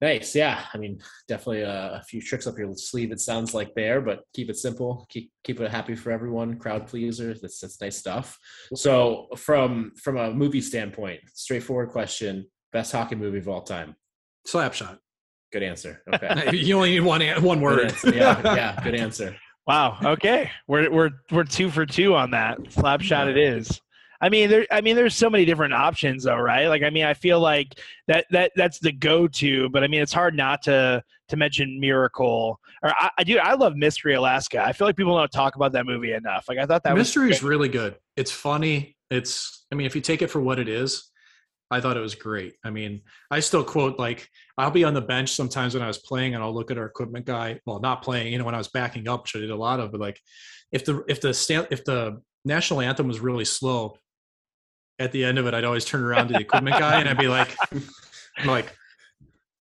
[0.00, 0.34] Nice.
[0.34, 0.64] Yeah.
[0.72, 3.10] I mean, definitely a, a, few tricks up your sleeve.
[3.10, 5.06] It sounds like there, but keep it simple.
[5.08, 6.58] Keep keep it happy for everyone.
[6.58, 7.34] Crowd pleaser.
[7.34, 8.38] That's that's nice stuff.
[8.74, 13.96] So from from a movie standpoint, straightforward question: best hockey movie of all time.
[14.46, 14.98] Slapshot.
[15.52, 16.02] Good answer.
[16.14, 16.56] Okay.
[16.56, 17.92] you only need one one word.
[18.04, 18.40] Yeah.
[18.42, 18.80] Yeah.
[18.84, 19.36] Good answer.
[19.66, 19.98] Wow.
[20.02, 20.50] Okay.
[20.68, 22.58] We're we're we're two for two on that.
[22.58, 23.28] Slapshot.
[23.28, 23.80] It is.
[24.20, 24.66] I mean, there.
[24.70, 26.66] I mean, there's so many different options, though, right?
[26.66, 30.12] Like, I mean, I feel like that that that's the go-to, but I mean, it's
[30.12, 32.58] hard not to to mention Miracle.
[32.82, 33.38] Or I, I do.
[33.38, 34.62] I love Mystery Alaska.
[34.62, 36.46] I feel like people don't talk about that movie enough.
[36.48, 37.96] Like, I thought that Mystery was is really good.
[38.16, 38.96] It's funny.
[39.10, 39.66] It's.
[39.70, 41.10] I mean, if you take it for what it is,
[41.70, 42.54] I thought it was great.
[42.64, 45.98] I mean, I still quote like I'll be on the bench sometimes when I was
[45.98, 47.60] playing, and I'll look at our equipment guy.
[47.66, 49.78] Well, not playing, you know, when I was backing up, which I did a lot
[49.78, 49.92] of.
[49.92, 50.18] But like,
[50.72, 53.96] if the if the if the national anthem was really slow,
[54.98, 57.18] at the end of it, I'd always turn around to the equipment guy and I'd
[57.18, 57.56] be like,
[58.38, 58.74] I'm like,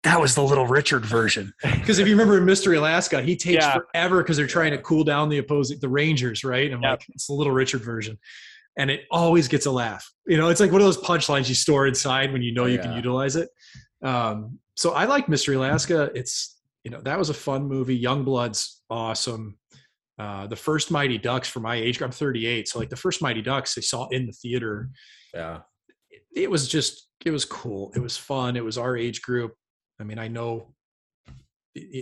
[0.03, 1.53] that was the little Richard version.
[1.61, 3.77] Because if you remember in Mystery Alaska, he takes yeah.
[3.77, 6.71] forever because they're trying to cool down the opposing the Rangers, right?
[6.71, 6.99] I'm yep.
[6.99, 8.19] like, it's the little Richard version.
[8.77, 10.11] And it always gets a laugh.
[10.25, 12.75] You know, it's like one of those punchlines you store inside when you know you
[12.75, 12.81] yeah.
[12.81, 13.49] can utilize it.
[14.03, 16.11] Um, so I like Mystery Alaska.
[16.15, 16.53] It's
[16.83, 17.95] you know, that was a fun movie.
[17.95, 19.57] Young Blood's awesome.
[20.19, 22.67] Uh, the first Mighty Ducks for my age, group, I'm 38.
[22.67, 24.89] So like the first Mighty Ducks I saw in the theater
[25.33, 25.59] yeah
[26.09, 29.53] it, it was just it was cool it was fun it was our age group
[29.99, 30.73] i mean i know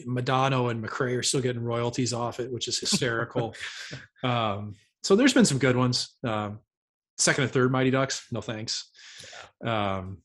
[0.05, 3.55] Madonna and McRae are still getting royalties off it, which is hysterical.
[4.23, 6.15] um, so there's been some good ones.
[6.23, 6.59] Um,
[7.17, 8.89] second and third Mighty Ducks, no thanks.
[9.63, 10.19] Um,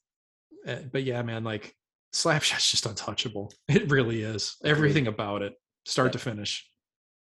[0.66, 1.74] eh, but yeah, man, like
[2.12, 3.52] Slapshot's just untouchable.
[3.68, 4.56] It really is.
[4.64, 5.54] Everything about it,
[5.84, 6.68] start to finish.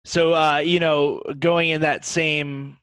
[0.05, 2.77] So uh, you know, going in that same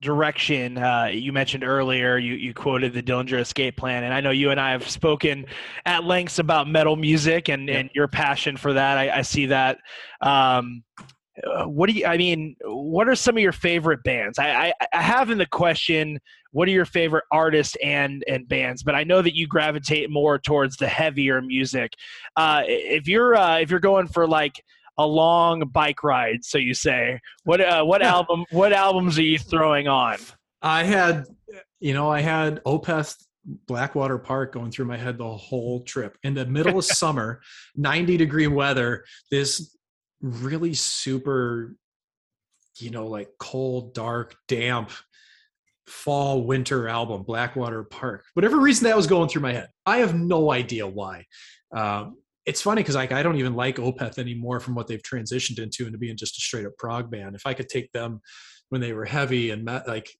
[0.00, 4.30] direction uh, you mentioned earlier you, you quoted the dillinger escape plan and i know
[4.30, 5.44] you and i have spoken
[5.84, 7.78] at lengths about metal music and, yeah.
[7.78, 8.98] and your passion for that.
[8.98, 9.78] I, I see that.
[10.20, 10.82] Um,
[11.42, 14.38] uh, what do you i mean what are some of your favorite bands?
[14.38, 16.18] I, I, I have in the question
[16.52, 18.82] what are your favorite artists and and bands?
[18.82, 21.94] But i know that you gravitate more towards the heavier music.
[22.36, 24.62] Uh, if you're uh, if you're going for like
[25.00, 27.20] a long bike ride, so you say.
[27.44, 30.18] What uh, what album what albums are you throwing on?
[30.62, 31.24] I had
[31.80, 33.16] you know, I had Opeth
[33.66, 36.18] Blackwater Park going through my head the whole trip.
[36.22, 37.40] In the middle of summer,
[37.76, 39.76] 90 degree weather, this
[40.20, 41.74] really super
[42.78, 44.90] you know, like cold, dark, damp
[45.86, 50.14] fall winter album blackwater park whatever reason that was going through my head i have
[50.14, 51.26] no idea why
[51.72, 55.58] um, it's funny because like I don't even like Opeth anymore from what they've transitioned
[55.58, 57.34] into into being just a straight up prog band.
[57.34, 58.20] If I could take them
[58.70, 60.10] when they were heavy and met, like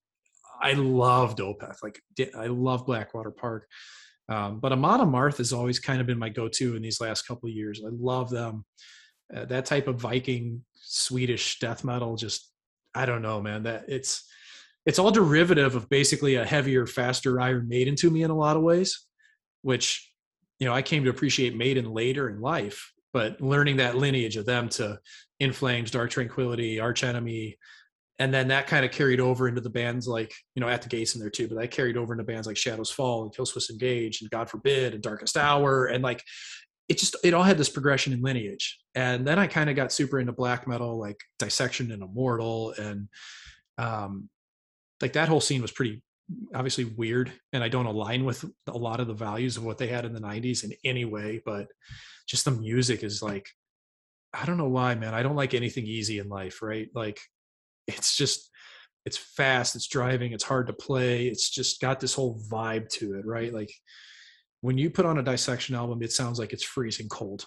[0.60, 2.00] I loved Opeth, like
[2.36, 3.66] I love Blackwater Park.
[4.28, 7.48] Um, but Amon Amarth has always kind of been my go-to in these last couple
[7.48, 7.82] years.
[7.84, 8.64] I love them.
[9.34, 12.52] Uh, that type of Viking Swedish death metal, just
[12.94, 13.64] I don't know, man.
[13.64, 14.24] That it's
[14.86, 18.56] it's all derivative of basically a heavier, faster Iron Maiden to me in a lot
[18.56, 19.06] of ways,
[19.62, 20.09] which
[20.60, 24.46] you know, I came to appreciate Maiden later in life, but learning that lineage of
[24.46, 25.00] them to
[25.40, 27.56] In Flames, Dark Tranquillity, Arch Enemy,
[28.20, 30.90] and then that kind of carried over into the bands like, you know, At the
[30.90, 33.70] Gates in there too, but that carried over into bands like Shadows Fall and Killswitch
[33.70, 35.86] Engage and God Forbid and Darkest Hour.
[35.86, 36.22] And like,
[36.90, 38.78] it just, it all had this progression in lineage.
[38.94, 42.74] And then I kind of got super into black metal, like Dissection and Immortal.
[42.76, 43.08] And
[43.78, 44.28] um,
[45.00, 46.02] like that whole scene was pretty
[46.54, 49.88] obviously weird and I don't align with a lot of the values of what they
[49.88, 51.66] had in the 90s in any way, but
[52.28, 53.48] just the music is like
[54.32, 55.12] I don't know why, man.
[55.12, 56.88] I don't like anything easy in life, right?
[56.94, 57.18] Like
[57.88, 58.50] it's just
[59.04, 61.26] it's fast, it's driving, it's hard to play.
[61.26, 63.52] It's just got this whole vibe to it, right?
[63.52, 63.72] Like
[64.60, 67.46] when you put on a dissection album, it sounds like it's freezing cold.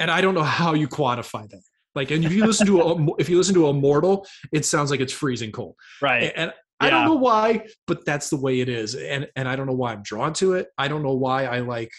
[0.00, 1.62] And I don't know how you quantify that.
[1.94, 5.00] Like, and if you listen to a, if you listen to Immortal, it sounds like
[5.00, 5.74] it's freezing cold.
[6.02, 6.32] Right.
[6.36, 8.94] And I don't know why, but that's the way it is.
[8.94, 10.68] And and I don't know why I'm drawn to it.
[10.78, 11.90] I don't know why I like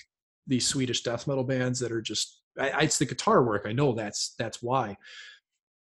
[0.47, 3.65] these Swedish death metal bands that are just I, it's the guitar work.
[3.65, 4.97] I know that's that's why.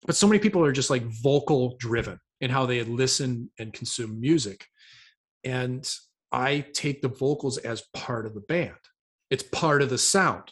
[0.05, 4.19] But so many people are just like vocal driven in how they listen and consume
[4.19, 4.65] music.
[5.43, 5.89] And
[6.31, 8.75] I take the vocals as part of the band.
[9.29, 10.51] It's part of the sound.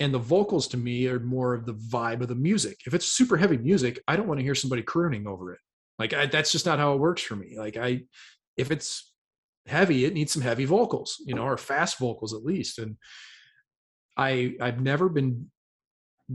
[0.00, 2.78] And the vocals to me are more of the vibe of the music.
[2.86, 5.60] If it's super heavy music, I don't want to hear somebody crooning over it.
[5.98, 7.56] Like I, that's just not how it works for me.
[7.56, 8.02] Like I,
[8.56, 9.12] if it's
[9.66, 12.78] heavy, it needs some heavy vocals, you know, or fast vocals at least.
[12.78, 12.96] And
[14.16, 15.50] I, I've never been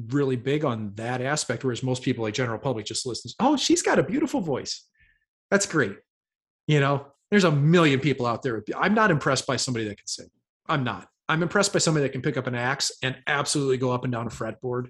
[0.10, 1.64] really big on that aspect.
[1.64, 3.36] Whereas most people, like general public, just listens.
[3.40, 4.86] Oh, she's got a beautiful voice.
[5.52, 5.98] That's great.
[6.68, 8.64] You know, there's a million people out there.
[8.78, 10.30] I'm not impressed by somebody that can sing.
[10.68, 11.08] I'm not.
[11.28, 14.12] I'm impressed by somebody that can pick up an axe and absolutely go up and
[14.12, 14.90] down a fretboard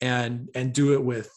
[0.00, 1.30] and and do it with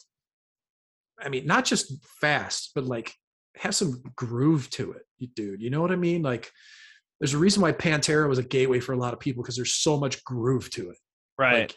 [1.24, 3.14] I mean, not just fast, but like
[3.56, 5.02] have some groove to it,
[5.34, 5.62] dude.
[5.62, 6.22] You know what I mean?
[6.22, 6.50] Like
[7.20, 9.74] there's a reason why Pantera was a gateway for a lot of people because there's
[9.74, 10.98] so much groove to it.
[11.38, 11.74] Right.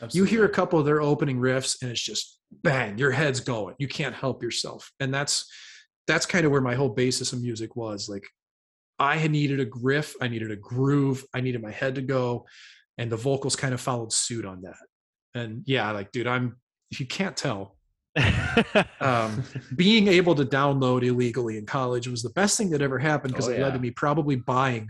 [0.00, 3.40] Like, you hear a couple of their opening riffs and it's just bang, your head's
[3.40, 3.74] going.
[3.78, 4.90] You can't help yourself.
[5.00, 5.50] And that's
[6.06, 8.08] that's kind of where my whole basis of music was.
[8.08, 8.26] Like
[8.98, 12.46] I had needed a riff, I needed a groove, I needed my head to go,
[12.98, 14.76] and the vocals kind of followed suit on that.
[15.34, 16.56] And yeah, like, dude, I'm
[16.90, 17.76] if you can't tell,
[19.00, 19.42] um,
[19.76, 23.48] being able to download illegally in college was the best thing that ever happened because
[23.48, 24.88] Oh, it led to me probably buying,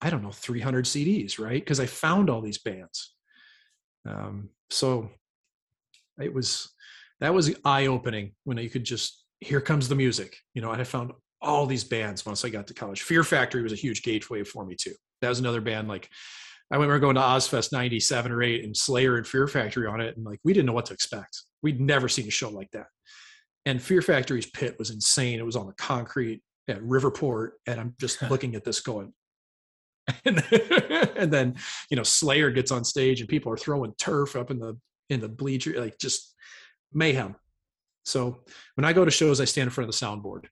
[0.00, 1.60] I don't know, 300 CDs, right?
[1.60, 3.14] Because I found all these bands.
[4.06, 5.10] Um, so
[6.20, 6.70] it was
[7.20, 10.72] that was eye opening when you could just here comes the music, you know.
[10.72, 13.02] And I found all these bands once I got to college.
[13.02, 14.94] Fear Factory was a huge gateway for me too.
[15.20, 16.10] That was another band like
[16.70, 20.16] I remember going to Ozzfest 97 or 8 and Slayer and Fear Factory on it.
[20.16, 21.42] And like, we didn't know what to expect.
[21.64, 22.86] We'd never seen a show like that.
[23.66, 25.38] And Fear Factory's pit was insane.
[25.40, 27.52] It was on the concrete at Riverport.
[27.66, 29.12] And I'm just looking at this going,
[30.26, 30.44] and,
[31.16, 31.56] and then,
[31.90, 35.20] you know, Slayer gets on stage and people are throwing turf up in the, in
[35.20, 36.34] the bleacher, like just
[36.92, 37.34] mayhem.
[38.04, 38.40] So
[38.74, 40.44] when I go to shows, I stand in front of the soundboard.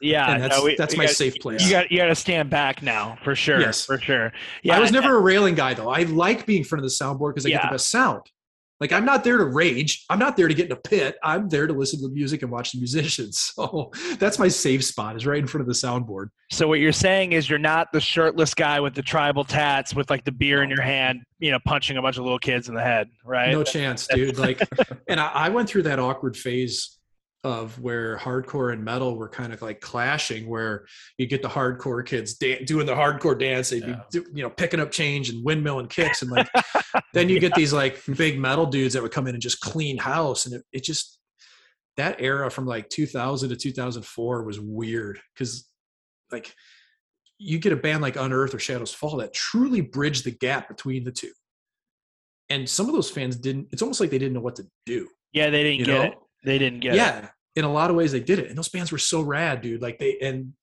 [0.00, 1.64] yeah, and that's, no, we- that's my got- safe place.
[1.64, 3.58] You got you got to stand back now for sure.
[3.60, 3.84] Yes.
[3.84, 4.32] for sure.
[4.62, 5.88] Yeah, I was never a railing guy though.
[5.88, 8.22] I like being in front of the soundboard because I get the best sound.
[8.80, 10.04] Like I'm not there to rage.
[10.10, 11.16] I'm not there to get in a pit.
[11.22, 13.52] I'm there to listen to the music and watch the musicians.
[13.66, 16.28] So that's my safe spot is right in front of the soundboard.
[16.50, 20.10] So what you're saying is you're not the shirtless guy with the tribal tats with
[20.10, 22.74] like the beer in your hand, you know, punching a bunch of little kids in
[22.74, 23.50] the head, right?
[23.50, 24.38] No chance, dude.
[24.38, 24.60] Like,
[25.08, 26.95] and I, I went through that awkward phase
[27.44, 30.84] of where hardcore and metal were kind of like clashing, where
[31.18, 34.00] you get the hardcore kids da- doing the hardcore dance, they'd Yeah.
[34.12, 36.48] be, you know, picking up change and windmill and kicks, and like,
[37.14, 39.96] then you get these like big metal dudes that would come in and just clean
[39.98, 41.18] house, and it, it just
[41.96, 45.66] that era from like 2000 to 2004 was weird because
[46.30, 46.54] like
[47.38, 51.04] you get a band like Unearth or Shadows Fall that truly bridged the gap between
[51.04, 51.30] the two.
[52.48, 55.08] And some of those fans didn't, it's almost like they didn't know what to do.
[55.32, 56.02] yeah, they didn't You get know?
[56.02, 56.14] it.
[56.46, 57.18] They didn't get yeah.
[57.18, 57.24] it.
[57.56, 58.48] In a lot of ways they did it.
[58.48, 59.82] And those bands were so rad, dude.
[59.82, 60.54] Like they and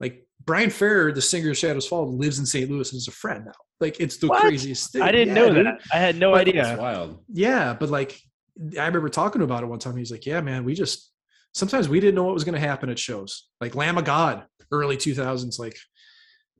[0.00, 2.70] like Brian Fair, the singer of Shadows Fall, lives in St.
[2.70, 3.52] Louis and is a friend now.
[3.80, 4.42] Like it's the What?
[4.42, 5.02] craziest thing.
[5.02, 5.66] I didn't Yeah, know dude.
[5.66, 5.80] that.
[5.92, 6.76] I had no But- It's idea.
[6.78, 7.22] wild.
[7.32, 8.18] Yeah, but like
[8.78, 9.96] I remember talking about it one time.
[9.96, 11.10] He's like, "Yeah, man, we just
[11.54, 13.48] sometimes we didn't know what was going to happen at shows.
[13.60, 15.76] Like Lamb of God, early 2000s, like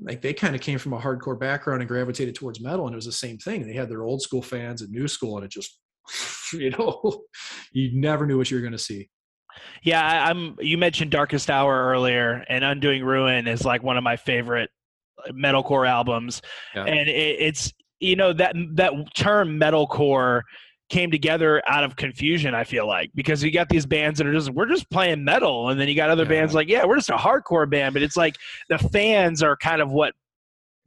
[0.03, 2.97] like they kind of came from a hardcore background and gravitated towards metal, and it
[2.97, 3.67] was the same thing.
[3.67, 5.79] They had their old school fans and new school, and it just
[6.53, 7.23] you know
[7.73, 9.09] you never knew what you were going to see.
[9.83, 10.57] Yeah, I, I'm.
[10.61, 14.71] You mentioned Darkest Hour earlier, and Undoing Ruin is like one of my favorite
[15.33, 16.41] metalcore albums,
[16.75, 16.85] Yeah.
[16.85, 20.43] and it, it's you know that that term metalcore
[20.89, 22.55] came together out of confusion.
[22.55, 25.69] I feel like because you got these bands that are just we're just playing metal,
[25.69, 26.29] and then you got other Yeah.
[26.31, 28.37] bands like yeah we're just a hardcore band, but it's like
[28.69, 30.15] the fans are kind of what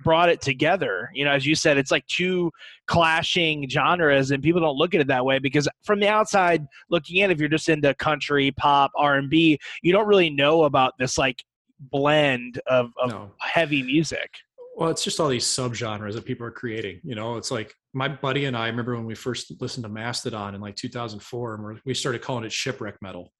[0.03, 1.09] brought it together.
[1.13, 2.51] You know, as you said, it's like two
[2.87, 7.17] clashing genres, and people don't look at it that way because from the outside looking
[7.17, 10.93] in, if you're just into country, pop, R and B, you don't really know about
[10.99, 11.43] this like
[11.79, 13.31] blend of, of No.
[13.39, 14.29] heavy music.
[14.75, 16.99] Well, it's just all these subgenres that people are creating.
[17.03, 20.55] You know, it's like my buddy and I remember when we first listened to Mastodon
[20.55, 23.31] in like 2004, and we started calling it shipwreck metal.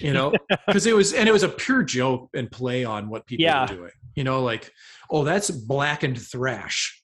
[0.00, 0.32] You know,
[0.66, 3.62] because it was and it was a pure joke and play on what people Yeah.
[3.62, 3.90] were doing.
[4.14, 4.72] You know, like,
[5.10, 7.02] oh, that's blackened thrash.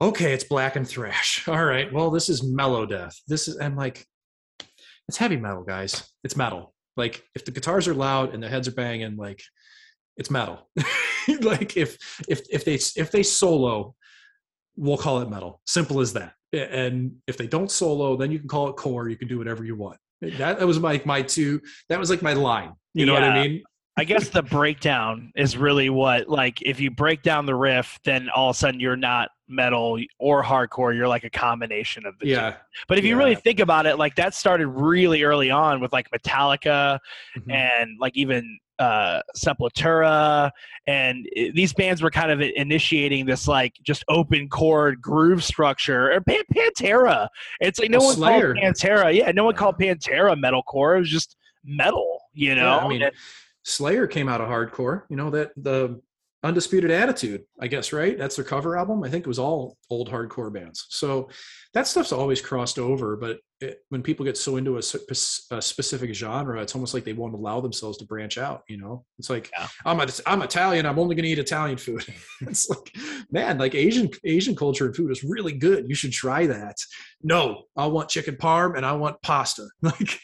[0.00, 1.46] Okay, it's blackened thrash.
[1.48, 3.14] All right, well, this is mellow death.
[3.26, 4.06] This is I'm like,
[5.08, 6.06] it's heavy metal, guys.
[6.24, 6.74] It's metal.
[6.96, 9.42] Like, if the guitars are loud and the heads are banging, like,
[10.16, 10.68] it's metal.
[11.40, 13.94] like if if if they if they solo,
[14.76, 15.60] we'll call it metal.
[15.66, 16.32] Simple as that.
[16.52, 19.08] And if they don't solo, then you can call it core.
[19.08, 19.98] You can do whatever you want.
[20.22, 21.60] That, that was my my two.
[21.88, 22.72] That was like my line.
[22.94, 23.62] You know what I mean?
[23.98, 28.28] I guess the breakdown is really what like if you break down the riff, then
[28.34, 30.94] all of a sudden you're not metal or hardcore.
[30.94, 32.30] You're like a combination of the two.
[32.32, 32.56] Yeah.
[32.88, 36.10] But if you really think about it, like that started really early on with like
[36.10, 36.98] Metallica
[37.38, 37.52] Mhm.
[37.52, 40.50] and like even uh Sepultura
[40.86, 46.12] and i- these bands were kind of initiating this like just open chord groove structure
[46.12, 47.28] or Pan- Pantera.
[47.60, 48.54] It's like no Oh, one Slayer.
[48.54, 49.14] called Pantera.
[49.14, 50.96] Yeah, no one called Pantera metalcore.
[50.96, 52.76] It was just metal, you know.
[52.76, 53.12] Yeah, I mean, And-
[53.64, 55.02] Slayer came out of hardcore.
[55.08, 56.00] You know that the
[56.46, 58.16] Undisputed Attitude, I guess, right?
[58.16, 59.02] That's their cover album.
[59.02, 60.86] I think it was all old hardcore bands.
[60.90, 61.28] So
[61.74, 63.16] that stuff's always crossed over.
[63.16, 67.14] But it, when people get so into a, a, specific genre, it's almost like they
[67.14, 68.62] won't allow themselves to branch out.
[68.68, 69.66] You know, it's like yeah.
[69.84, 70.86] I'm a, I'm Italian.
[70.86, 72.04] I'm only going to eat Italian food.
[72.42, 72.94] it's like,
[73.30, 75.88] man, like Asian Asian culture and food is really good.
[75.88, 76.76] You should try that.
[77.22, 79.66] No, I want chicken parm and I want pasta.
[79.82, 80.20] Like,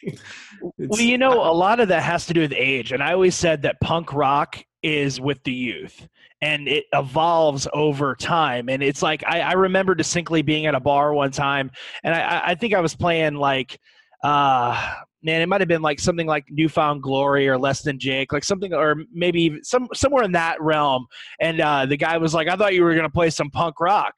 [0.77, 2.93] well, you know, a lot of that has to do with age.
[2.93, 6.09] And I always said that punk rock is with the youth
[6.41, 10.81] and it evolves over time and it's like i, I remember distinctly being at a
[10.81, 11.71] bar one time
[12.03, 13.79] and i, I think i was playing like
[14.25, 17.99] uh man it might have been like something like New Found Glory or less than
[17.99, 21.07] jake like something or maybe some somewhere in that realm
[21.41, 23.81] and uh the guy was like i thought you were going to play some punk
[23.81, 24.15] rock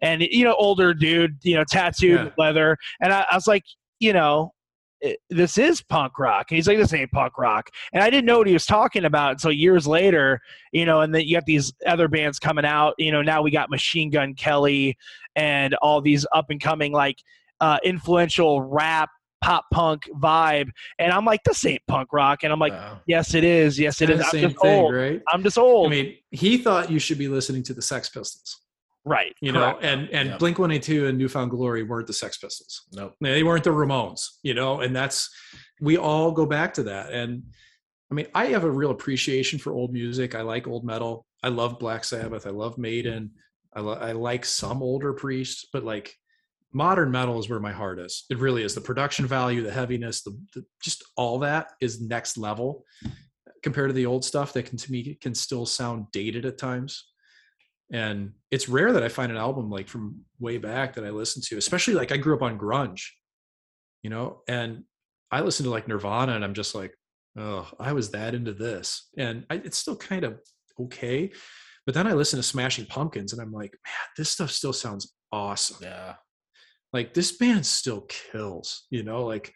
[0.00, 2.30] and you know older dude you know tattooed yeah.
[2.38, 3.64] leather and I, I was like
[4.00, 4.52] you know
[5.30, 6.46] this is punk rock.
[6.50, 7.70] And he's like, this ain't punk rock.
[7.92, 10.40] And I didn't know what he was talking about until years later,
[10.72, 12.94] you know, and then you got these other bands coming out.
[12.98, 14.96] You know, now we got Machine Gun Kelly
[15.34, 17.18] and all these up and coming, like,
[17.60, 19.10] uh, influential rap
[19.42, 20.68] pop punk vibe.
[20.98, 22.42] And I'm like, this ain't punk rock.
[22.42, 23.00] And I'm like, wow.
[23.06, 23.78] yes, it is.
[23.78, 24.20] Yes, it is.
[24.20, 24.94] I'm just thing, old.
[24.94, 25.22] Right?
[25.32, 25.86] I'm just old.
[25.86, 28.62] I mean, he thought you should be listening to the Sex Pistols.
[29.06, 29.34] Right.
[29.40, 29.82] You correct.
[29.82, 32.82] know, and and Blink 182 and New Found Glory weren't the Sex Pistols.
[32.92, 33.04] No.
[33.04, 33.14] Nope.
[33.20, 35.30] They weren't the Ramones, you know, and that's
[35.80, 37.12] we all go back to that.
[37.12, 37.44] And
[38.10, 40.34] I mean, I have a real appreciation for old music.
[40.34, 41.24] I like old metal.
[41.42, 42.48] I love Black Sabbath.
[42.48, 43.30] I love Maiden.
[43.74, 46.12] I, lo- I like some older priests, but like
[46.72, 48.24] modern metal is where my heart is.
[48.28, 48.74] It really is.
[48.74, 52.84] The production value, the heaviness, the, the just all that is next level
[53.62, 57.04] compared to the old stuff that can to me can still sound dated at times
[57.92, 61.42] and it's rare that i find an album like from way back that i listen
[61.42, 63.02] to especially like i grew up on grunge
[64.02, 64.42] you know?
[64.46, 64.84] And
[65.32, 66.94] i listen to like nirvana and i'm just like
[67.36, 69.08] oh i was that into this.
[69.18, 70.38] And I, it's still kind of
[70.80, 71.32] okay
[71.84, 75.12] but then i listen to smashing pumpkins and i'm like man this stuff still sounds
[75.32, 75.78] awesome.
[75.82, 76.14] Yeah.
[76.92, 79.24] Like this band still kills you know?
[79.24, 79.52] Like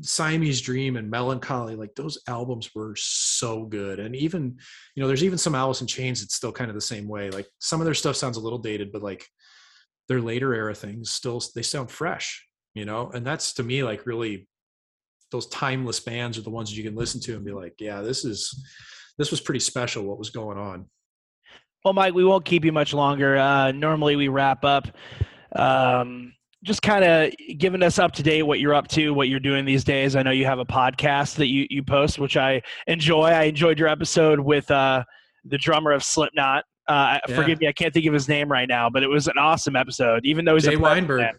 [0.00, 4.00] Siamese Dream and Mellon Collie, like those albums were so good.
[4.00, 4.58] And even,
[4.94, 7.30] you know, there's even some Alice in Chains that's still kind of the same way.
[7.30, 9.26] Like some of their stuff sounds a little dated, but like
[10.08, 13.10] their later era things still they sound fresh, you know?
[13.12, 14.48] And that's to me like really
[15.30, 18.00] those timeless bands are the ones that you can listen to and be like, yeah,
[18.00, 18.64] this is
[19.16, 20.86] this was pretty special what was going on.
[21.84, 23.36] Well, Mike, we won't keep you much longer.
[23.36, 24.88] Uh normally we wrap up
[25.54, 26.32] um
[26.64, 29.64] just kind of giving us up to date what you're up to, what you're doing
[29.64, 30.16] these days.
[30.16, 33.26] I know you have a podcast that you, you post, which I enjoy.
[33.26, 35.04] I enjoyed your episode with uh,
[35.44, 36.64] the drummer of Slipknot.
[36.88, 37.36] Uh, yeah.
[37.36, 39.76] Forgive me, I can't think of his name right now, but it was an awesome
[39.76, 40.24] episode.
[40.24, 41.20] Even though he's Jay a Weinberg.
[41.20, 41.34] Fan.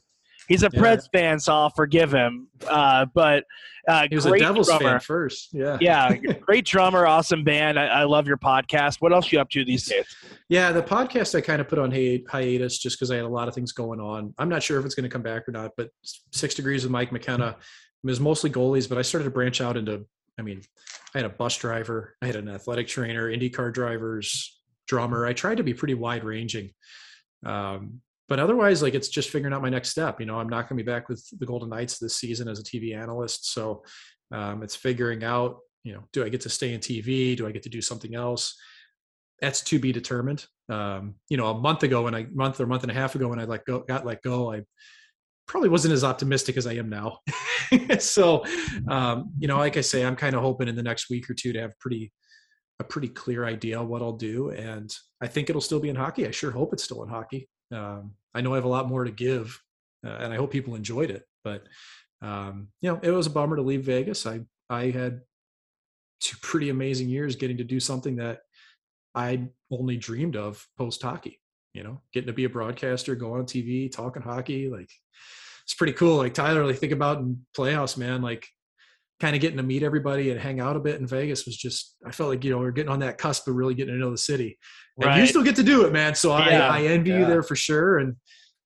[0.50, 0.82] He's a yeah.
[0.82, 2.48] Preds fan, so I'll forgive him.
[2.68, 3.46] Uh, but
[3.88, 4.84] uh, he was a Devils drummer.
[4.84, 5.50] fan first.
[5.54, 5.78] Yeah.
[5.80, 6.16] Yeah.
[6.42, 7.80] great drummer, awesome band.
[7.80, 8.98] I, I, love your podcast.
[9.00, 10.06] What else you up to these days?
[10.50, 13.30] Yeah, the podcast I kind of put on hi- hiatus just because I had a
[13.30, 14.34] lot of things going on.
[14.40, 15.90] I'm not sure if it's going to come back or not, but
[16.32, 17.56] Six Degrees with Mike McKenna
[18.04, 20.06] was mostly goalies, but I started to branch out into,
[20.40, 20.62] I mean,
[21.14, 25.26] I had a bus driver, I had an athletic trainer, IndyCar drivers, drummer.
[25.26, 26.72] I tried to be pretty wide ranging.
[27.46, 30.70] Um, but otherwise like it's just figuring out my next step you know i'm not
[30.70, 33.52] going to be back with the golden knights this season as a tv analyst.
[33.52, 33.84] So
[34.32, 37.52] um, it's figuring out you know do i get to stay in tv do i
[37.52, 38.56] get to do something else?
[39.42, 40.46] That's to be determined.
[40.70, 43.28] Um, you know a month ago when i month or month and a half ago
[43.28, 44.64] when i like go, got let go i
[45.48, 47.20] probably wasn't as optimistic as i am now.
[48.00, 48.44] So
[48.88, 51.34] um, you know like i say i'm kind of hoping in the next week or
[51.34, 52.12] two to have pretty
[52.80, 54.52] a pretty clear idea what i'll do.
[54.52, 56.28] And i think it'll still be in hockey.
[56.28, 57.50] I sure hope it's still in hockey.
[57.72, 59.62] Um, I know I have a lot more to give,
[60.06, 61.24] uh, and I hope people enjoyed it.
[61.44, 61.64] But
[62.22, 64.26] um, you know, it was a bummer to leave Vegas.
[64.26, 65.22] I I had
[66.20, 68.40] two pretty amazing years getting to do something that
[69.16, 71.40] I only dreamed of post hockey.
[71.74, 74.90] You know, getting to be a broadcaster, go on TV, talking hockey, like
[75.64, 76.18] it's pretty cool.
[76.18, 78.22] Like Tyler, like think about in Playhouse, man.
[78.22, 78.48] Like
[79.20, 81.96] kind of getting to meet everybody and hang out a bit in Vegas was just
[82.06, 84.00] I felt like you know we are getting on that cusp of really getting to
[84.00, 84.58] know the city.
[84.98, 85.20] And right.
[85.20, 86.16] you still get to do it, man.
[86.16, 86.68] So yeah.
[86.70, 87.20] I, I envy yeah.
[87.20, 88.00] you there for sure.
[88.00, 88.16] And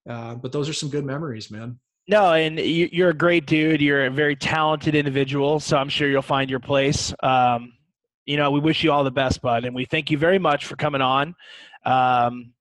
[0.10, 1.80] uh, but those are some good memories, man.
[2.08, 3.82] No, and you're a great dude.
[3.82, 7.14] You're a very talented individual, so I'm sure you'll find your place.
[7.24, 7.74] Um,
[8.26, 10.66] you know, we wish you all the best, bud, and we thank you very much
[10.66, 11.34] for coming on.
[11.86, 12.54] Um,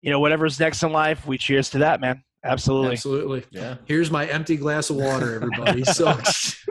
[0.00, 2.24] you know, whatever's next in life, we cheers to that, man.
[2.44, 2.92] Absolutely.
[2.92, 3.44] Absolutely.
[3.50, 3.76] Yeah.
[3.84, 5.84] Here's my empty glass of water, everybody.
[5.84, 6.06] so